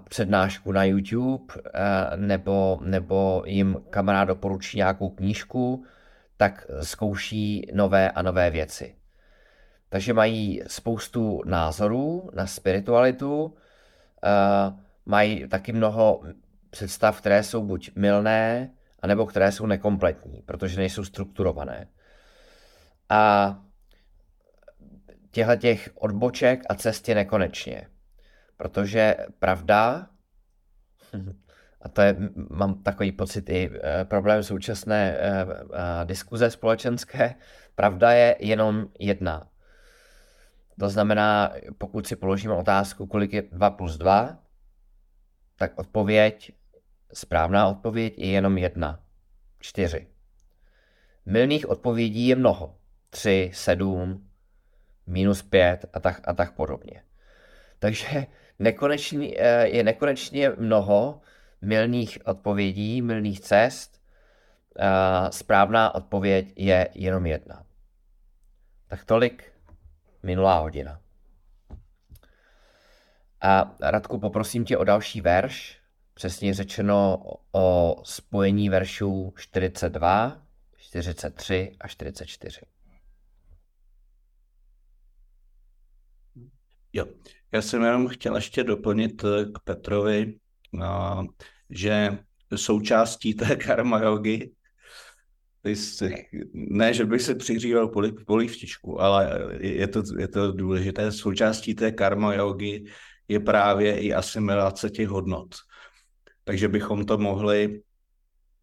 přednášku 0.09 0.71
na 0.71 0.83
YouTube 0.83 1.53
nebo, 2.15 2.79
nebo 2.81 3.43
jim 3.45 3.77
kamarád 3.89 4.27
doporučí 4.27 4.77
nějakou 4.77 5.09
knížku, 5.09 5.83
tak 6.37 6.67
zkouší 6.81 7.67
nové 7.73 8.11
a 8.11 8.21
nové 8.21 8.49
věci. 8.49 8.95
Takže 9.89 10.13
mají 10.13 10.61
spoustu 10.67 11.41
názorů 11.45 12.29
na 12.33 12.47
spiritualitu, 12.47 13.53
mají 15.07 15.47
taky 15.47 15.73
mnoho 15.73 16.21
představ, 16.69 17.17
které 17.17 17.43
jsou 17.43 17.65
buď 17.65 17.91
milné, 17.95 18.71
anebo 18.99 19.25
které 19.25 19.51
jsou 19.51 19.65
nekompletní, 19.65 20.41
protože 20.41 20.77
nejsou 20.77 21.03
strukturované. 21.03 21.87
A 23.09 23.55
těchto 25.31 25.55
těch 25.55 25.89
odboček 25.95 26.63
a 26.69 26.75
cest 26.75 27.09
je 27.09 27.15
nekonečně. 27.15 27.87
Protože 28.57 29.15
pravda, 29.39 30.07
a 31.81 31.89
to 31.89 32.01
je, 32.01 32.15
mám 32.49 32.83
takový 32.83 33.11
pocit 33.11 33.49
i 33.49 33.71
e, 33.83 34.05
problém 34.05 34.43
současné 34.43 35.17
e, 35.17 35.45
diskuze 36.05 36.51
společenské, 36.51 37.35
pravda 37.75 38.11
je 38.11 38.35
jenom 38.39 38.87
jedna. 38.99 39.47
To 40.79 40.89
znamená, 40.89 41.53
pokud 41.77 42.07
si 42.07 42.15
položíme 42.15 42.53
otázku, 42.53 43.07
kolik 43.07 43.33
je 43.33 43.43
2 43.51 43.69
plus 43.69 43.97
2, 43.97 44.37
tak 45.57 45.79
odpověď, 45.79 46.51
správná 47.13 47.67
odpověď 47.67 48.13
je 48.17 48.27
jenom 48.27 48.57
jedna. 48.57 48.99
Čtyři. 49.59 50.07
Milných 51.25 51.69
odpovědí 51.69 52.27
je 52.27 52.35
mnoho. 52.35 52.75
Tři, 53.09 53.51
sedm, 53.53 54.29
minus 55.07 55.41
pět 55.41 55.85
a 55.93 55.99
tak, 55.99 56.21
a 56.27 56.33
tak 56.33 56.51
podobně. 56.51 57.03
Takže 57.79 58.25
nekonečný, 58.59 59.39
eh, 59.39 59.67
je 59.67 59.83
nekonečně 59.83 60.49
mnoho 60.49 61.21
milných 61.61 62.19
odpovědí, 62.25 63.01
milných 63.01 63.39
cest. 63.39 63.97
Správná 65.29 65.95
odpověď 65.95 66.53
je 66.55 66.89
jenom 66.93 67.25
jedna. 67.25 67.65
Tak 68.87 69.05
tolik 69.05 69.53
minulá 70.23 70.59
hodina. 70.59 71.01
A 73.47 73.75
Radku, 73.81 74.19
poprosím 74.19 74.65
tě 74.65 74.77
o 74.77 74.83
další 74.83 75.21
verš, 75.21 75.77
přesně 76.13 76.53
řečeno 76.53 77.23
o 77.51 77.95
spojení 78.03 78.69
veršů 78.69 79.33
42, 79.37 80.41
43 80.77 81.71
a 81.79 81.87
44. 81.87 82.61
Jo, 86.93 87.05
já 87.51 87.61
jsem 87.61 87.83
jenom 87.83 88.07
chtěl 88.07 88.35
ještě 88.35 88.63
doplnit 88.63 89.23
eh, 89.23 89.45
k 89.45 89.59
Petrovi, 89.63 90.39
že 91.69 92.17
součástí 92.55 93.33
té 93.33 93.55
karma 93.55 93.99
yogi, 93.99 94.51
ne, 96.53 96.93
že 96.93 97.05
bych 97.05 97.21
se 97.21 97.35
přihříval 97.35 97.91
polivčičku, 98.27 99.01
ale 99.01 99.49
je 99.59 99.87
to, 99.87 100.03
je 100.19 100.27
to 100.27 100.51
důležité, 100.51 101.11
součástí 101.11 101.75
té 101.75 101.91
karma 101.91 102.33
yogi 102.33 102.85
je 103.27 103.39
právě 103.39 103.99
i 103.99 104.13
asimilace 104.13 104.89
těch 104.89 105.07
hodnot. 105.07 105.55
Takže 106.43 106.67
bychom 106.67 107.05
to 107.05 107.17
mohli 107.17 107.81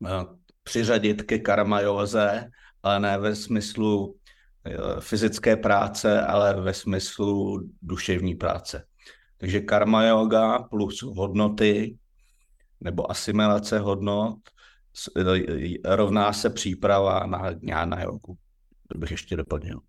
eh, 0.06 0.10
přiřadit 0.62 1.22
ke 1.22 1.38
karmajoze, 1.38 2.50
ale 2.82 3.00
ne 3.00 3.18
ve 3.18 3.36
smyslu 3.36 4.16
eh, 4.64 4.76
fyzické 5.00 5.56
práce, 5.56 6.20
ale 6.20 6.60
ve 6.60 6.74
smyslu 6.74 7.60
duševní 7.82 8.34
práce. 8.34 8.84
Takže 9.36 9.60
karma 9.60 10.04
yoga 10.04 10.58
plus 10.58 11.02
hodnoty 11.02 11.98
nebo 12.80 13.10
asimilace 13.10 13.78
hodnot 13.78 14.38
eh, 15.16 15.96
rovná 15.96 16.32
se 16.32 16.50
příprava 16.50 17.26
na 17.26 17.50
jnana 17.60 18.02
jogu. 18.02 18.36
To 18.88 18.98
bych 18.98 19.10
ještě 19.10 19.36
doplnil. 19.36 19.80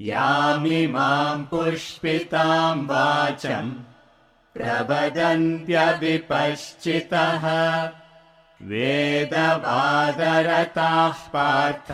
यामिमां 0.00 1.44
पुष्पितां 1.44 2.86
वाचम् 2.86 3.72
प्रवदन्त्यविपश्चितः। 4.54 7.44
वेदवादरताः 8.62 11.12
पार्थ 11.12 11.90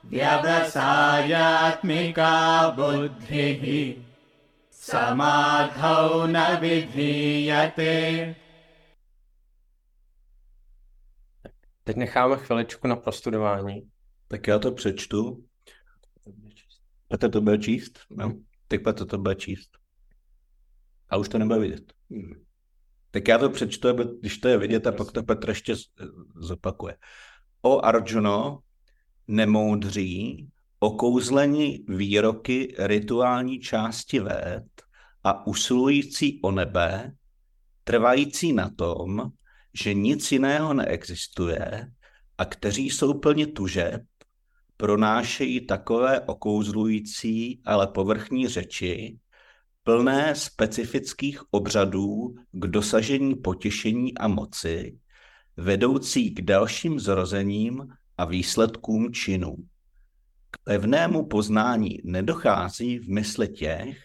व्यवसायात्मिका 0.05 2.69
बुद्धिः। 2.69 3.93
समाधौ 4.71 6.25
न 6.25 6.57
विधीयते 6.61 8.44
Teď 11.87 11.95
necháme 11.95 12.37
chviličku 12.37 12.87
na 12.87 12.95
prostudování. 12.95 13.89
Tak 14.27 14.47
já 14.47 14.59
to 14.59 14.71
přečtu. 14.71 15.45
Petr 17.07 17.29
to 17.29 17.41
bude 17.41 17.57
číst? 17.57 17.99
No. 18.09 18.33
Teď 18.67 18.83
Petr 18.83 19.05
to 19.05 19.17
bude 19.17 19.35
číst. 19.35 19.69
A 21.09 21.17
už 21.17 21.29
to 21.29 21.37
nebude 21.37 21.59
vidět. 21.59 21.93
Tak 23.11 23.27
já 23.27 23.37
to 23.37 23.49
přečtu, 23.49 23.89
aby, 23.89 24.03
když 24.19 24.37
to 24.37 24.47
je 24.47 24.57
vidět, 24.57 24.87
a 24.87 24.91
pak 24.91 25.11
to 25.11 25.23
Petr 25.23 25.49
ještě 25.49 25.75
zopakuje. 26.35 26.97
O 27.61 27.85
Arjuno, 27.85 28.59
nemoudří, 29.27 30.49
okouzlení 30.79 31.85
výroky 31.87 32.75
rituální 32.79 33.59
části 33.59 34.19
véd 34.19 34.65
a 35.23 35.47
usilující 35.47 36.41
o 36.41 36.51
nebe, 36.51 37.11
trvající 37.83 38.53
na 38.53 38.69
tom, 38.69 39.31
že 39.75 39.93
nic 39.93 40.31
jiného 40.31 40.73
neexistuje 40.73 41.91
a 42.37 42.45
kteří 42.45 42.89
jsou 42.89 43.19
plně 43.19 43.47
tužeb, 43.47 44.01
pronášejí 44.77 45.65
takové 45.65 46.21
okouzlující, 46.21 47.61
ale 47.65 47.87
povrchní 47.87 48.47
řeči, 48.47 49.19
plné 49.83 50.35
specifických 50.35 51.53
obřadů 51.53 52.35
k 52.51 52.67
dosažení 52.67 53.35
potěšení 53.35 54.17
a 54.17 54.27
moci, 54.27 54.97
vedoucí 55.57 56.31
k 56.31 56.41
dalším 56.41 56.99
zrozením 56.99 57.87
a 58.17 58.25
výsledkům 58.25 59.13
činů. 59.13 59.55
K 60.51 60.57
pevnému 60.63 61.25
poznání 61.25 62.01
nedochází 62.03 62.99
v 62.99 63.09
mysli 63.09 63.47
těch, 63.47 63.97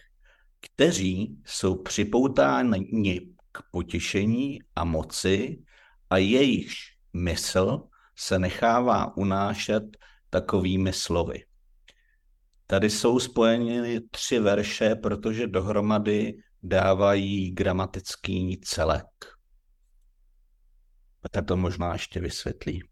kteří 0.61 1.37
jsou 1.45 1.75
připoutáni 1.75 3.21
k 3.51 3.59
potěšení 3.71 4.59
a 4.75 4.83
moci 4.83 5.63
a 6.09 6.17
jejichž 6.17 6.97
mysl 7.13 7.83
se 8.15 8.39
nechává 8.39 9.17
unášet 9.17 9.83
takovými 10.29 10.93
slovy. 10.93 11.45
Tady 12.67 12.89
jsou 12.89 13.19
spojeny 13.19 14.01
tři 14.01 14.39
verše, 14.39 14.95
protože 14.95 15.47
dohromady 15.47 16.33
dávají 16.63 17.51
gramatický 17.51 18.61
celek. 18.63 19.05
Petr 21.21 21.43
to 21.43 21.57
možná 21.57 21.93
ještě 21.93 22.19
vysvětlí. 22.19 22.90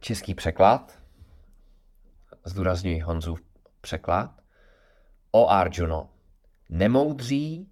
Český 0.00 0.34
překlad, 0.34 0.98
zdůrazňuji 2.44 3.00
Honzův 3.00 3.40
překlad, 3.80 4.42
o 5.30 5.48
Arjuno. 5.48 6.10
Nemoudří, 6.68 7.68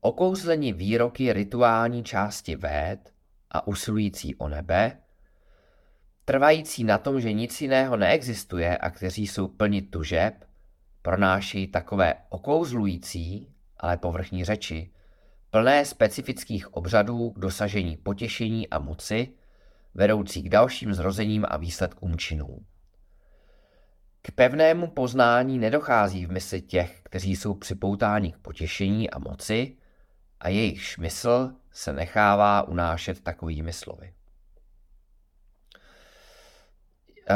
okouzlení 0.00 0.72
výroky 0.72 1.32
rituální 1.32 2.04
části 2.04 2.56
véd 2.56 3.12
a 3.50 3.66
usilující 3.66 4.34
o 4.34 4.48
nebe, 4.48 4.98
trvající 6.24 6.84
na 6.84 6.98
tom, 6.98 7.20
že 7.20 7.32
nic 7.32 7.60
jiného 7.60 7.96
neexistuje 7.96 8.78
a 8.78 8.90
kteří 8.90 9.26
jsou 9.26 9.48
plni 9.48 9.82
tužeb, 9.82 10.44
pronášejí 11.02 11.66
takové 11.66 12.14
okouzlující, 12.28 13.54
ale 13.76 13.96
povrchní 13.96 14.44
řeči, 14.44 14.93
plné 15.54 15.84
specifických 15.84 16.74
obřadů 16.74 17.30
k 17.30 17.38
dosažení 17.38 17.96
potěšení 17.96 18.70
a 18.70 18.78
moci, 18.78 19.28
vedoucí 19.94 20.42
k 20.42 20.48
dalším 20.48 20.94
zrozením 20.94 21.46
a 21.48 21.56
výsledkům 21.56 22.16
činů. 22.16 22.58
K 24.22 24.30
pevnému 24.30 24.86
poznání 24.86 25.58
nedochází 25.58 26.26
v 26.26 26.32
mysli 26.32 26.62
těch, 26.62 27.00
kteří 27.02 27.36
jsou 27.36 27.54
připoutáni 27.54 28.32
k 28.32 28.38
potěšení 28.38 29.10
a 29.10 29.18
moci 29.18 29.76
a 30.40 30.48
jejich 30.48 30.98
mysl 30.98 31.52
se 31.70 31.92
nechává 31.92 32.62
unášet 32.62 33.20
takovými 33.20 33.72
slovy. 33.72 34.12
Eh, 37.30 37.34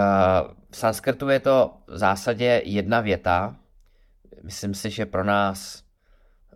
V 0.71 0.77
sanskrtu 0.77 1.29
je 1.29 1.41
to 1.41 1.77
v 1.87 1.99
zásadě 1.99 2.63
jedna 2.65 3.01
věta. 3.01 3.57
Myslím 4.43 4.75
si, 4.75 4.91
že 4.91 5.07
pro 5.07 5.25
nás 5.25 5.85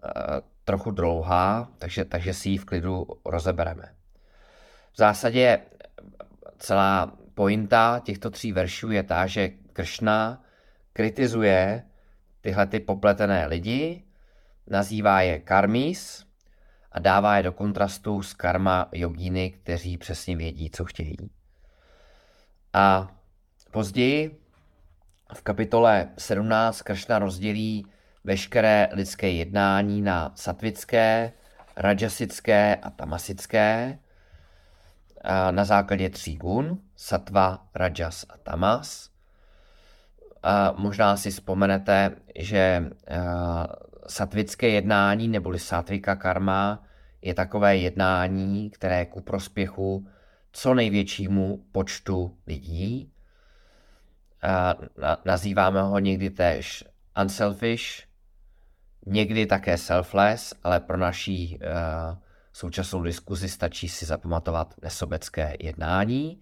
eh, 0.04 0.51
trochu 0.64 0.90
dlouhá, 0.90 1.68
takže, 1.78 2.04
takže 2.04 2.34
si 2.34 2.48
ji 2.48 2.58
v 2.58 2.64
klidu 2.64 3.06
rozebereme. 3.24 3.94
V 4.92 4.96
zásadě 4.96 5.60
celá 6.58 7.12
pointa 7.34 8.00
těchto 8.04 8.30
tří 8.30 8.52
veršů 8.52 8.90
je 8.90 9.02
ta, 9.02 9.26
že 9.26 9.48
Kršna 9.72 10.44
kritizuje 10.92 11.82
tyhle 12.40 12.66
ty 12.66 12.80
popletené 12.80 13.46
lidi, 13.46 14.04
nazývá 14.66 15.20
je 15.20 15.38
karmis 15.38 16.26
a 16.92 16.98
dává 16.98 17.36
je 17.36 17.42
do 17.42 17.52
kontrastu 17.52 18.22
s 18.22 18.34
karma 18.34 18.88
jogíny, 18.92 19.50
kteří 19.50 19.98
přesně 19.98 20.36
vědí, 20.36 20.70
co 20.70 20.84
chtějí. 20.84 21.16
A 22.72 23.08
později 23.70 24.40
v 25.34 25.42
kapitole 25.42 26.08
17 26.18 26.82
Kršna 26.82 27.18
rozdělí 27.18 27.86
veškeré 28.24 28.88
lidské 28.92 29.30
jednání 29.30 30.02
na 30.02 30.32
satvické, 30.34 31.32
rajasické 31.76 32.76
a 32.76 32.90
tamasické 32.90 33.98
na 35.50 35.64
základě 35.64 36.10
tří 36.10 36.36
gun, 36.36 36.78
satva, 36.96 37.66
rajas 37.74 38.26
a 38.28 38.38
tamas. 38.38 39.10
A 40.42 40.74
možná 40.76 41.16
si 41.16 41.30
vzpomenete, 41.30 42.10
že 42.38 42.90
satvické 44.06 44.68
jednání 44.68 45.28
neboli 45.28 45.58
satvika 45.58 46.16
karma 46.16 46.84
je 47.22 47.34
takové 47.34 47.76
jednání, 47.76 48.70
které 48.70 49.06
ku 49.06 49.20
prospěchu 49.20 50.06
co 50.52 50.74
největšímu 50.74 51.64
počtu 51.72 52.36
lidí. 52.46 53.12
A 54.42 54.74
na, 54.98 55.18
nazýváme 55.24 55.82
ho 55.82 55.98
někdy 55.98 56.30
též 56.30 56.84
unselfish, 57.22 58.11
někdy 59.06 59.46
také 59.46 59.78
selfless, 59.78 60.54
ale 60.62 60.80
pro 60.80 60.96
naší 60.96 61.58
uh, 61.58 62.18
současnou 62.52 63.02
diskuzi 63.02 63.48
stačí 63.48 63.88
si 63.88 64.04
zapamatovat 64.04 64.74
nesobecké 64.82 65.56
jednání. 65.60 66.40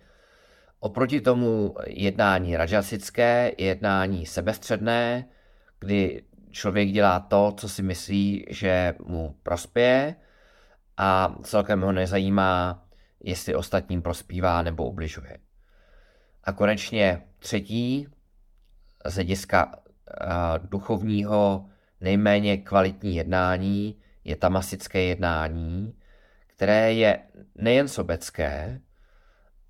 Oproti 0.81 1.20
tomu 1.20 1.75
jednání 1.87 2.57
rajasické 2.57 3.53
je 3.59 3.66
jednání 3.66 4.27
sebestředné, 4.27 5.25
kdy 5.81 6.23
člověk 6.51 6.88
dělá 6.88 7.20
to, 7.20 7.55
co 7.57 7.68
si 7.68 7.83
myslí, 7.83 8.46
že 8.51 8.94
mu 9.07 9.37
prospěje 9.42 10.14
a 10.96 11.35
celkem 11.42 11.81
ho 11.81 11.92
nezajímá, 11.92 12.85
jestli 13.25 13.55
ostatním 13.55 14.03
prospívá 14.03 14.62
nebo 14.62 14.88
ubližuje. 14.90 15.38
A 16.44 16.53
konečně 16.53 17.23
třetí, 17.38 18.09
z 19.07 19.14
hlediska 19.14 19.66
uh, 19.66 20.68
duchovního 20.68 21.66
nejméně 22.00 22.56
kvalitní 22.56 23.16
jednání 23.16 24.00
je 24.24 24.36
tamasické 24.36 25.02
jednání, 25.02 25.94
které 26.46 26.92
je 26.92 27.18
nejen 27.54 27.88
sobecké, 27.88 28.80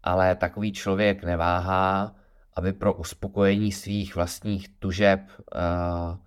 ale 0.02 0.36
takový 0.36 0.72
člověk 0.72 1.24
neváhá, 1.24 2.14
aby 2.54 2.72
pro 2.72 2.94
uspokojení 2.94 3.72
svých 3.72 4.14
vlastních 4.14 4.68
tužeb 4.68 5.20
uh, 5.38 6.18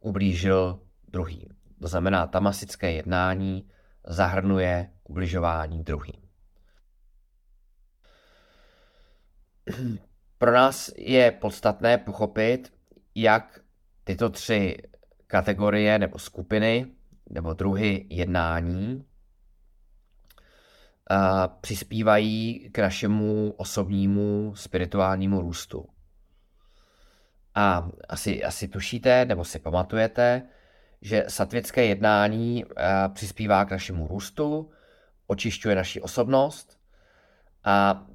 ublížil 0.00 0.80
druhým. 1.08 1.48
To 1.80 1.88
znamená, 1.88 2.26
tamasické 2.26 2.92
jednání 2.92 3.70
zahrnuje 4.06 4.90
ubližování 5.04 5.84
druhým. 5.84 6.26
Pro 10.38 10.52
nás 10.52 10.90
je 10.96 11.30
podstatné 11.30 11.98
pochopit, 11.98 12.72
jak 13.14 13.60
tyto 14.04 14.30
tři 14.30 14.76
kategorie 15.26 15.98
nebo 15.98 16.18
skupiny 16.18 16.86
nebo 17.30 17.54
druhy 17.54 18.06
jednání 18.10 19.04
a 21.10 21.48
přispívají 21.48 22.70
k 22.72 22.78
našemu 22.78 23.54
osobnímu 23.56 24.52
spirituálnímu 24.56 25.40
růstu. 25.40 25.88
A 27.54 27.90
asi, 28.08 28.44
asi 28.44 28.68
tušíte, 28.68 29.24
nebo 29.24 29.44
si 29.44 29.58
pamatujete, 29.58 30.42
že 31.02 31.24
satvické 31.28 31.84
jednání 31.84 32.64
přispívá 33.14 33.64
k 33.64 33.70
našemu 33.70 34.08
růstu, 34.08 34.70
očišťuje 35.26 35.74
naši 35.74 36.00
osobnost 36.00 36.78
a 37.64 38.06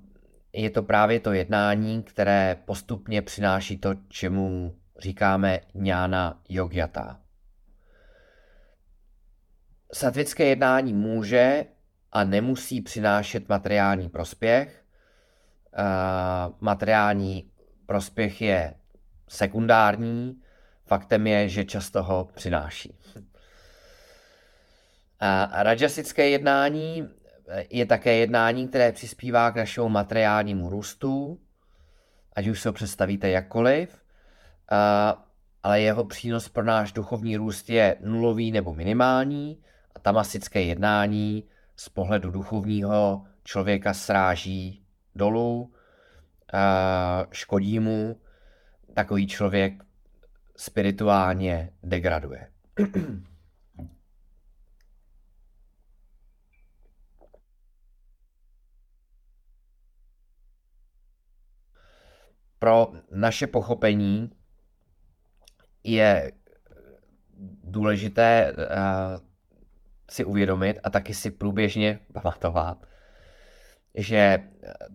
je 0.53 0.69
to 0.69 0.83
právě 0.83 1.19
to 1.19 1.33
jednání, 1.33 2.03
které 2.03 2.57
postupně 2.65 3.21
přináší 3.21 3.77
to, 3.77 3.93
čemu 4.07 4.75
říkáme 5.01 5.59
ňána 5.73 6.41
yogyata. 6.49 7.19
Satvické 9.93 10.45
jednání 10.45 10.93
může 10.93 11.65
a 12.11 12.23
nemusí 12.23 12.81
přinášet 12.81 13.49
materiální 13.49 14.09
prospěch. 14.09 14.83
Materiální 16.59 17.51
prospěch 17.85 18.41
je 18.41 18.73
sekundární, 19.27 20.41
faktem 20.85 21.27
je, 21.27 21.49
že 21.49 21.65
často 21.65 22.03
ho 22.03 22.25
přináší. 22.25 22.97
A 25.19 25.63
rajasické 25.63 26.29
jednání 26.29 27.09
je 27.69 27.85
také 27.85 28.13
jednání, 28.13 28.67
které 28.67 28.91
přispívá 28.91 29.51
k 29.51 29.55
našemu 29.55 29.89
materiálnímu 29.89 30.69
růstu, 30.69 31.39
ať 32.35 32.47
už 32.47 32.61
se 32.61 32.69
ho 32.69 32.73
představíte 32.73 33.29
jakkoliv, 33.29 34.01
ale 35.63 35.81
jeho 35.81 36.05
přínos 36.05 36.49
pro 36.49 36.63
náš 36.63 36.91
duchovní 36.91 37.37
růst 37.37 37.69
je 37.69 37.97
nulový 38.01 38.51
nebo 38.51 38.73
minimální 38.73 39.61
a 39.95 39.99
tamasické 39.99 40.61
jednání 40.61 41.43
z 41.75 41.89
pohledu 41.89 42.31
duchovního 42.31 43.25
člověka 43.43 43.93
sráží 43.93 44.85
dolů, 45.15 45.73
škodí 47.31 47.79
mu, 47.79 48.21
takový 48.93 49.27
člověk 49.27 49.83
spirituálně 50.57 51.73
degraduje. 51.83 52.51
Pro 62.59 62.91
naše 63.11 63.47
pochopení 63.47 64.31
je 65.83 66.31
důležité 67.63 68.53
uh, 68.53 68.63
si 70.09 70.25
uvědomit 70.25 70.79
a 70.83 70.89
taky 70.89 71.13
si 71.13 71.31
průběžně 71.31 71.99
pamatovat, 72.13 72.85
že 73.95 74.39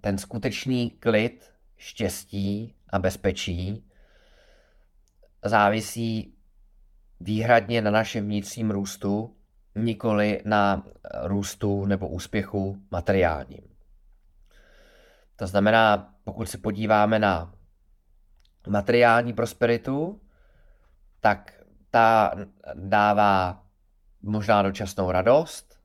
ten 0.00 0.18
skutečný 0.18 0.90
klid, 0.90 1.52
štěstí 1.76 2.74
a 2.90 2.98
bezpečí 2.98 3.84
závisí 5.44 6.34
výhradně 7.20 7.82
na 7.82 7.90
našem 7.90 8.24
vnitřním 8.24 8.70
růstu, 8.70 9.36
nikoli 9.74 10.42
na 10.44 10.86
růstu 11.22 11.86
nebo 11.86 12.08
úspěchu 12.08 12.82
materiálním. 12.90 13.76
To 15.36 15.46
znamená, 15.46 16.14
pokud 16.24 16.48
se 16.48 16.58
podíváme 16.58 17.18
na 17.18 17.54
materiální 18.68 19.32
prosperitu, 19.32 20.20
tak 21.20 21.52
ta 21.90 22.32
dává 22.74 23.62
možná 24.22 24.62
dočasnou 24.62 25.10
radost, 25.10 25.78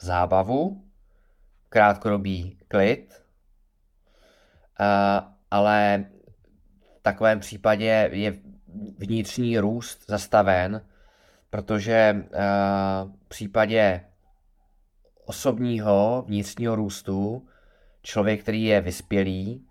zábavu, 0.00 0.84
krátkodobý 1.68 2.58
klid, 2.68 3.22
ale 5.50 6.04
takovém 7.04 7.40
případě 7.40 8.10
je 8.12 8.36
vnitřní 8.98 9.58
růst 9.58 10.04
zastaven, 10.08 10.86
protože 11.50 11.92
eh, 11.94 12.40
v 13.24 13.28
případě 13.28 14.04
osobního 15.24 16.24
vnitřního 16.28 16.74
růstu 16.74 17.48
člověk, 18.02 18.42
který 18.42 18.64
je 18.64 18.80
vyspělý, 18.80 19.66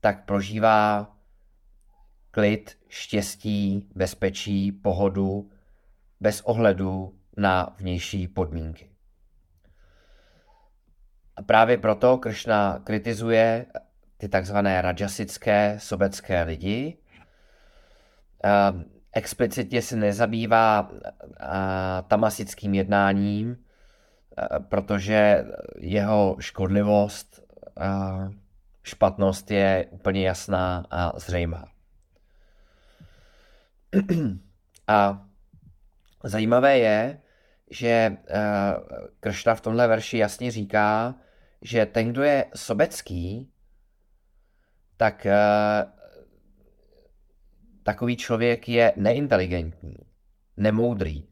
tak 0.00 0.24
prožívá 0.24 1.12
klid, 2.32 2.78
štěstí, 2.88 3.88
bezpečí, 3.94 4.72
pohodu, 4.72 5.50
bez 6.20 6.40
ohledu 6.40 7.18
na 7.36 7.76
vnější 7.78 8.28
podmínky. 8.28 8.90
A 11.36 11.42
právě 11.42 11.78
proto 11.78 12.18
Kršna 12.18 12.80
kritizuje 12.84 13.66
ty 14.16 14.28
takzvané 14.28 14.82
rajasické 14.82 15.76
sobecké 15.80 16.42
lidi. 16.42 16.98
Ehm, 18.44 18.84
explicitně 19.12 19.82
se 19.82 19.96
nezabývá 19.96 20.90
tamasickým 22.08 22.74
jednáním, 22.74 23.56
protože 24.68 25.44
jeho 25.78 26.36
škodlivost, 26.40 27.42
špatnost 28.82 29.50
je 29.50 29.86
úplně 29.90 30.26
jasná 30.26 30.86
a 30.90 31.18
zřejmá. 31.18 31.64
A 34.88 35.26
zajímavé 36.24 36.78
je, 36.78 37.20
že 37.70 38.16
Kršna 39.20 39.54
v 39.54 39.60
tomhle 39.60 39.88
verši 39.88 40.18
jasně 40.18 40.50
říká, 40.50 41.14
že 41.62 41.86
ten, 41.86 42.08
kdo 42.12 42.22
je 42.22 42.44
sobecký, 42.54 43.52
tak 44.96 45.26
uh, 45.26 45.90
takový 47.82 48.16
člověk 48.16 48.68
je 48.68 48.92
neinteligentní, 48.96 49.96
nemoudrý. 50.56 51.26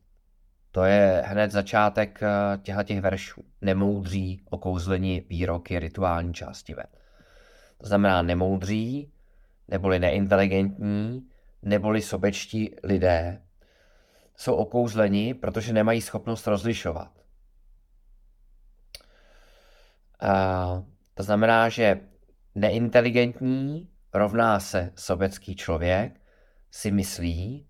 To 0.70 0.84
je 0.84 1.22
hned 1.26 1.50
začátek 1.50 2.20
uh, 2.22 2.62
těchto 2.62 2.82
těch 2.82 3.00
veršů. 3.00 3.44
Nemoudří, 3.60 4.42
okouzlení, 4.50 5.20
výroky, 5.28 5.78
rituální 5.78 6.34
části 6.34 6.74
ved. 6.74 6.98
To 7.78 7.86
znamená 7.86 8.22
nemoudří, 8.22 9.12
neboli 9.68 9.98
neinteligentní, 9.98 11.29
neboli 11.62 12.02
sobečtí 12.02 12.74
lidé 12.82 13.42
jsou 14.36 14.54
okouzleni, 14.54 15.34
protože 15.34 15.72
nemají 15.72 16.00
schopnost 16.00 16.46
rozlišovat. 16.46 17.20
Uh, 20.22 20.84
to 21.14 21.22
znamená, 21.22 21.68
že 21.68 22.00
neinteligentní 22.54 23.90
rovná 24.14 24.60
se 24.60 24.92
sobecký 24.94 25.56
člověk 25.56 26.20
si 26.70 26.90
myslí, 26.90 27.66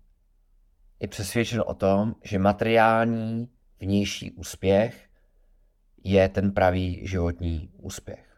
je 0.99 1.07
přesvědčen 1.07 1.63
o 1.65 1.73
tom, 1.73 2.15
že 2.23 2.39
materiální 2.39 3.49
vnější 3.79 4.31
úspěch 4.31 5.09
je 6.03 6.29
ten 6.29 6.51
pravý 6.51 7.07
životní 7.07 7.71
úspěch. 7.77 8.37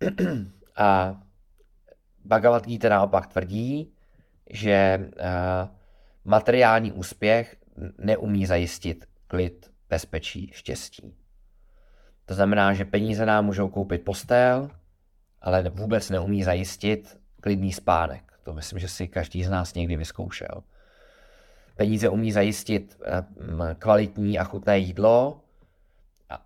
A 0.76 1.20
Bhagavad 2.24 2.66
Gita 2.66 2.88
naopak 2.88 3.26
tvrdí, 3.26 3.92
že 4.50 4.72
eh, 4.72 5.68
materiální 6.24 6.92
úspěch 6.92 7.56
neumí 7.98 8.46
zajistit 8.46 9.08
klid, 9.26 9.70
bezpečí, 9.88 10.50
štěstí. 10.52 11.14
To 12.26 12.34
znamená, 12.34 12.74
že 12.74 12.84
peníze 12.84 13.26
nám 13.26 13.44
můžou 13.44 13.68
koupit 13.68 14.04
postel, 14.04 14.70
ale 15.42 15.70
vůbec 15.70 16.10
neumí 16.10 16.42
zajistit 16.42 17.20
klidný 17.40 17.72
spánek. 17.72 18.32
To 18.42 18.54
myslím, 18.54 18.78
že 18.78 18.88
si 18.88 19.08
každý 19.08 19.44
z 19.44 19.50
nás 19.50 19.74
někdy 19.74 19.96
vyzkoušel. 19.96 20.62
Peníze 21.76 22.08
umí 22.08 22.32
zajistit 22.32 23.00
eh, 23.04 23.24
kvalitní 23.78 24.38
a 24.38 24.44
chutné 24.44 24.78
jídlo, 24.78 25.40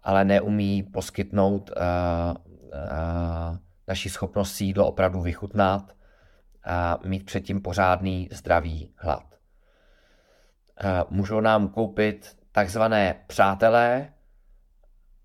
ale 0.02 0.24
neumí 0.24 0.82
poskytnout 0.82 1.70
uh, 1.70 2.37
uh, 2.72 3.56
naši 3.88 4.11
schopnost 4.11 4.53
si 4.53 4.64
jídlo 4.64 4.87
opravdu 4.87 5.21
vychutnat 5.21 5.92
a 6.64 6.99
mít 7.05 7.27
předtím 7.27 7.62
pořádný 7.62 8.29
zdravý 8.33 8.95
hlad. 8.97 9.25
Uh, 10.85 11.11
můžou 11.11 11.40
nám 11.40 11.68
koupit 11.68 12.37
takzvané 12.53 13.25
přátelé, 13.27 14.12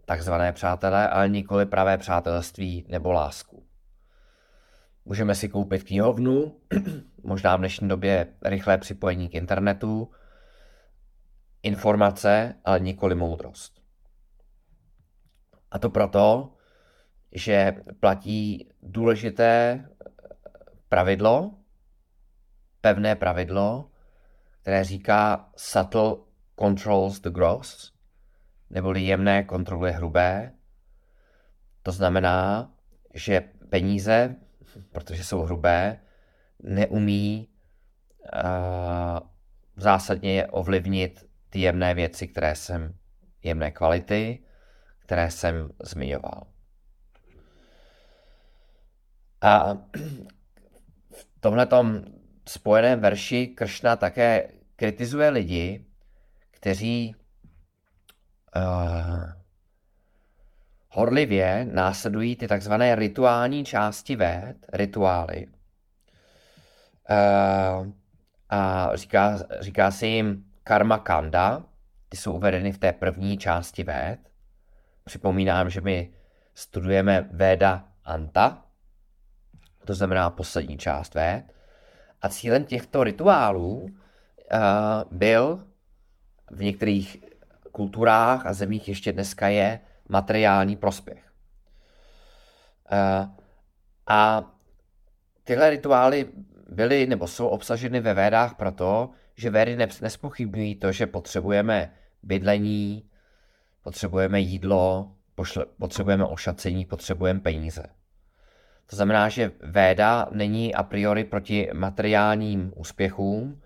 takzvané 0.06 0.54
přátelé, 0.54 1.10
ale 1.10 1.30
nikoli 1.30 1.66
pravé 1.66 1.98
přátelství 1.98 2.86
nebo 2.90 3.12
lásku. 3.12 3.68
Můžeme 5.06 5.36
si 5.36 5.50
koupit 5.50 5.84
knihovnu, 5.84 6.60
možná 7.24 7.56
v 7.56 7.60
dnešní 7.60 7.88
době 7.88 8.28
rychlé 8.44 8.78
připojení 8.78 9.30
k 9.30 9.34
internetu, 9.34 10.12
informace, 11.64 12.56
ale 12.66 12.80
nikoli 12.80 13.16
moudrost. 13.16 13.82
A 15.72 15.80
to 15.80 15.90
proto, 15.90 16.57
že 17.32 17.76
platí 18.00 18.70
důležité 18.82 19.86
pravidlo, 20.90 21.52
pevné 22.82 23.16
pravidlo, 23.16 23.92
které 24.62 24.84
říká 24.84 25.50
subtle 25.56 26.16
controls 26.60 27.20
the 27.20 27.30
gross, 27.30 27.94
neboli 28.70 29.02
jemné 29.02 29.44
kontroluje 29.44 29.92
hrubé. 29.92 30.54
To 31.84 31.92
znamená, 31.92 32.72
že 33.14 33.42
peníze, 33.70 34.36
protože 34.92 35.24
jsou 35.24 35.42
hrubé, 35.42 36.00
neumí 36.64 37.50
uh, 38.34 39.20
zásadně 39.76 40.48
ovlivnit 40.48 41.26
ty 41.50 41.60
jemné 41.60 41.94
věci, 41.94 42.28
které 42.28 42.56
jsem, 42.56 42.94
jemné 43.44 43.72
kvality, 43.72 44.44
které 45.00 45.32
jsem 45.32 45.70
zmiňoval. 45.84 46.57
A 49.42 49.78
v 51.14 51.26
tomhletom 51.40 52.04
spojeném 52.48 53.00
verši 53.00 53.48
Kršna 53.48 53.96
také 53.96 54.52
kritizuje 54.76 55.30
lidi, 55.30 55.86
kteří 56.52 57.16
uh, 58.56 59.32
horlivě 60.90 61.68
následují 61.72 62.36
ty 62.36 62.48
takzvané 62.48 62.96
rituální 62.96 63.66
části 63.66 64.16
véd, 64.16 64.58
rituály. 64.74 65.48
Uh, 67.10 67.88
a 68.50 68.92
říká, 68.96 69.40
říká 69.60 69.92
se 69.92 70.08
jim 70.08 70.46
karma 70.64 70.98
kanda, 70.98 71.64
ty 72.10 72.18
jsou 72.18 72.34
uvedeny 72.34 72.72
v 72.72 72.78
té 72.78 72.92
první 72.94 73.38
části 73.38 73.84
véd. 73.84 74.20
Připomínám, 75.04 75.70
že 75.70 75.82
my 75.82 76.14
studujeme 76.56 77.30
Véda 77.32 77.88
Anta, 78.04 78.67
to 79.88 79.94
znamená 79.94 80.30
poslední 80.30 80.78
část 80.78 81.16
véd. 81.16 81.44
A 82.22 82.30
cílem 82.30 82.66
těchto 82.66 83.04
rituálů 83.04 83.82
uh, 83.82 83.90
byl 85.12 85.68
v 86.52 86.64
některých 86.64 87.18
kulturách 87.72 88.46
a 88.46 88.54
zemích 88.54 88.88
ještě 88.88 89.14
dneska 89.14 89.48
je 89.48 89.80
materiální 90.10 90.76
prospěch. 90.76 91.32
Uh, 92.92 93.30
a 94.08 94.52
tyhle 95.44 95.70
rituály 95.70 96.30
byly 96.70 97.08
nebo 97.08 97.28
jsou 97.28 97.48
obsaženy 97.48 98.00
ve 98.00 98.14
védách 98.14 98.56
proto, 98.56 99.10
že 99.36 99.50
védy 99.50 99.78
nespochybňují 100.02 100.76
to, 100.76 100.92
že 100.92 101.08
potřebujeme 101.08 101.94
bydlení, 102.24 103.10
potřebujeme 103.84 104.40
jídlo, 104.40 105.12
potřebujeme 105.80 106.26
ošacení, 106.26 106.86
potřebujeme 106.86 107.40
peníze. 107.40 107.84
To 108.90 108.96
znamená, 108.96 109.30
že 109.30 109.52
véda 109.64 110.28
není 110.32 110.76
a 110.76 110.84
priori 110.84 111.24
proti 111.24 111.70
materiálním 111.74 112.74
úspěchům, 112.76 113.62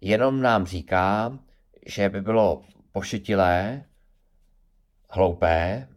jenom 0.00 0.42
nám 0.42 0.66
říká, 0.66 1.38
že 1.86 2.08
by 2.08 2.20
bylo 2.20 2.62
pošetilé, 2.92 3.84
hloupé, 5.10 5.88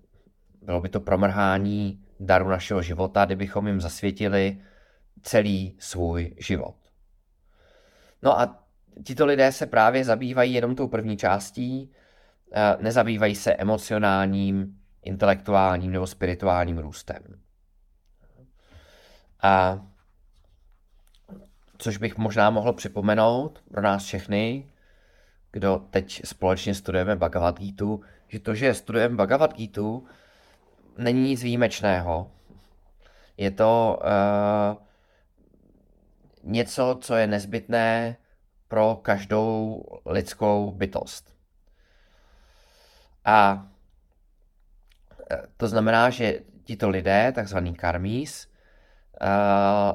bylo 0.61 0.81
by 0.81 0.89
to 0.89 0.99
promrhání 0.99 2.03
daru 2.19 2.49
našeho 2.49 2.81
života, 2.81 3.25
kdybychom 3.25 3.67
jim 3.67 3.81
zasvětili 3.81 4.61
celý 5.21 5.75
svůj 5.79 6.35
život. 6.37 6.75
No 8.23 8.39
a 8.39 8.63
tito 9.03 9.25
lidé 9.25 9.51
se 9.51 9.65
právě 9.65 10.05
zabývají 10.05 10.53
jenom 10.53 10.75
tou 10.75 10.87
první 10.87 11.17
částí, 11.17 11.91
nezabývají 12.79 13.35
se 13.35 13.53
emocionálním, 13.53 14.79
intelektuálním 15.03 15.91
nebo 15.91 16.07
spirituálním 16.07 16.77
růstem. 16.77 17.23
A 19.41 19.85
což 21.77 21.97
bych 21.97 22.17
možná 22.17 22.49
mohl 22.49 22.73
připomenout 22.73 23.63
pro 23.71 23.81
nás 23.81 24.03
všechny, 24.03 24.71
kdo 25.51 25.85
teď 25.89 26.21
společně 26.25 26.75
studujeme 26.75 27.15
Bhagavad 27.15 27.59
Gita, 27.59 27.85
že 28.27 28.39
to, 28.39 28.55
že 28.55 28.73
studujeme 28.73 29.15
Bhagavad 29.15 29.53
Gita, 29.53 29.81
není 30.97 31.21
nic 31.21 31.43
výjimečného. 31.43 32.31
Je 33.37 33.51
to 33.51 33.99
uh, 34.01 34.83
něco, 36.43 36.97
co 37.01 37.15
je 37.15 37.27
nezbytné 37.27 38.17
pro 38.67 38.95
každou 38.95 39.83
lidskou 40.05 40.71
bytost. 40.71 41.35
A 43.25 43.67
e, 45.31 45.47
to 45.57 45.67
znamená, 45.67 46.09
že 46.09 46.39
tito 46.63 46.89
lidé, 46.89 47.31
takzvaný 47.35 47.73
karmís, 47.75 48.48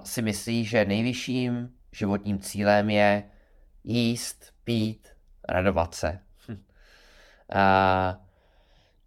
si 0.04 0.22
myslí, 0.22 0.64
že 0.64 0.84
nejvyšším 0.84 1.70
životním 1.92 2.38
cílem 2.38 2.90
je 2.90 3.22
jíst, 3.84 4.52
pít, 4.64 5.08
radovat 5.48 5.94
se. 5.94 6.18
uh, 6.48 6.56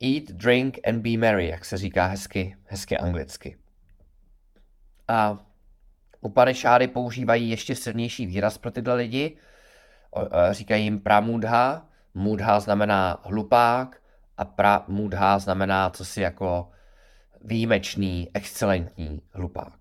eat, 0.02 0.24
drink 0.24 0.80
and 0.88 1.02
be 1.02 1.18
merry, 1.18 1.48
jak 1.48 1.66
se 1.66 1.78
říká 1.78 2.06
hezky, 2.06 2.58
hezky 2.66 2.98
anglicky. 2.98 3.58
A 5.08 5.48
Upanešády 6.22 6.88
používají 6.88 7.50
ještě 7.50 7.76
silnější 7.76 8.26
výraz 8.26 8.58
pro 8.58 8.72
tyhle 8.72 8.94
lidi. 8.94 9.38
Říkají 10.52 10.84
jim 10.84 11.00
pramudha. 11.00 11.86
Mudha 12.14 12.60
znamená 12.60 13.22
hlupák 13.24 14.02
a 14.38 14.46
pramudha 14.46 15.40
znamená 15.40 15.90
co 15.90 16.06
si 16.06 16.22
jako 16.22 16.70
výjimečný, 17.42 18.30
excelentní 18.34 19.22
hlupák. 19.32 19.77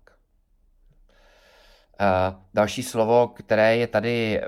Uh, 1.99 2.41
další 2.53 2.83
slovo, 2.83 3.27
které 3.27 3.77
je 3.77 3.87
tady 3.87 4.41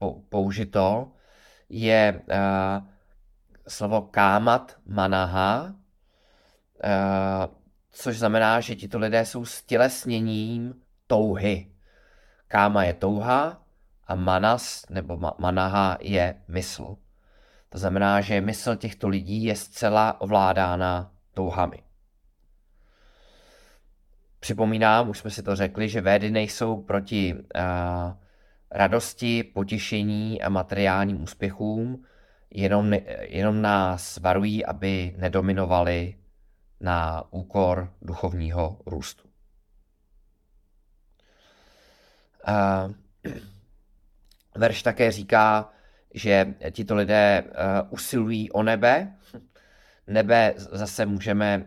uh, 0.00 0.12
použito, 0.28 1.12
je 1.68 2.22
uh, 2.28 2.86
slovo 3.68 4.02
kámat 4.02 4.76
manaha, 4.86 5.74
což 7.90 8.18
znamená, 8.18 8.60
že 8.60 8.74
tito 8.74 8.98
lidé 8.98 9.26
jsou 9.26 9.44
stělesněním 9.44 10.74
touhy. 11.06 11.72
Káma 12.48 12.84
je 12.84 12.94
touha 12.94 13.62
a 14.06 14.14
manas 14.14 14.84
nebo 14.90 15.18
manaha 15.38 15.98
je 16.00 16.42
mysl. 16.48 16.96
To 17.68 17.78
znamená, 17.78 18.20
že 18.20 18.40
mysl 18.40 18.76
těchto 18.76 19.08
lidí 19.08 19.44
je 19.44 19.56
zcela 19.56 20.20
ovládána 20.20 21.12
touhami. 21.34 21.82
Připomínám, 24.42 25.08
už 25.08 25.18
jsme 25.18 25.30
si 25.30 25.42
to 25.42 25.56
řekli, 25.56 25.88
že 25.88 26.00
védy 26.00 26.30
nejsou 26.30 26.82
proti 26.82 27.34
uh, 27.34 27.40
radosti, 28.70 29.44
potěšení 29.44 30.42
a 30.42 30.48
materiálním 30.48 31.22
úspěchům, 31.22 32.04
jenom, 32.50 32.92
jenom 33.20 33.62
nás 33.62 34.18
varují, 34.18 34.64
aby 34.64 35.14
nedominovali 35.18 36.16
na 36.80 37.24
úkor 37.30 37.92
duchovního 38.02 38.78
růstu. 38.86 39.28
A 42.46 42.88
verš 44.56 44.82
také 44.82 45.12
říká, 45.12 45.70
že 46.14 46.54
tito 46.70 46.94
lidé 46.94 47.44
usilují 47.90 48.50
o 48.50 48.62
nebe. 48.62 49.14
Nebe 50.06 50.54
zase 50.56 51.06
můžeme 51.06 51.64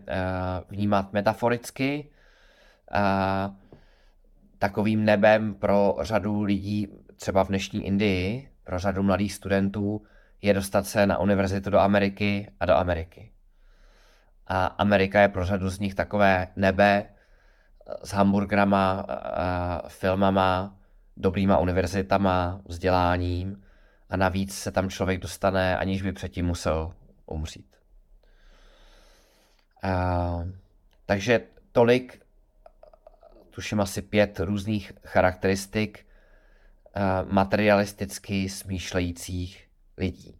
vnímat 0.70 1.14
metaforicky. 1.14 2.10
Takovým 4.60 5.06
nebem 5.06 5.54
pro 5.54 5.96
řadu 6.02 6.44
lidí, 6.44 6.88
třeba 7.16 7.44
v 7.44 7.48
dnešní 7.48 7.86
Indii, 7.86 8.50
pro 8.64 8.80
řadu 8.80 9.04
mladých 9.04 9.34
studentů, 9.34 10.02
je 10.42 10.54
dostat 10.54 10.88
se 10.88 11.08
na 11.08 11.18
univerzitu 11.18 11.70
do 11.70 11.80
Ameriky 11.80 12.52
a 12.60 12.66
do 12.66 12.74
Ameriky. 12.74 13.32
A 14.48 14.66
Amerika 14.66 15.22
je 15.22 15.28
pro 15.28 15.46
řadu 15.46 15.70
z 15.70 15.80
nich 15.80 15.96
takové 15.96 16.48
nebe 16.56 17.06
s 18.04 18.10
hamburgrama, 18.10 19.06
filmama, 19.88 20.78
dobrýma 21.18 21.58
univerzitama, 21.58 22.62
vzděláním 22.66 23.64
a 24.10 24.18
navíc 24.18 24.58
se 24.58 24.72
tam 24.72 24.90
člověk 24.90 25.20
dostane, 25.20 25.78
aniž 25.78 26.02
by 26.02 26.12
předtím 26.12 26.46
musel 26.46 26.94
umřít. 27.26 27.76
A, 29.84 30.44
takže 31.06 31.42
tolik, 31.72 32.25
tuším 33.56 33.80
asi 33.82 34.02
pět 34.02 34.40
různých 34.40 34.94
charakteristik 35.04 36.06
materialisticky 37.24 38.50
smýšlejících 38.50 39.70
lidí. 39.98 40.40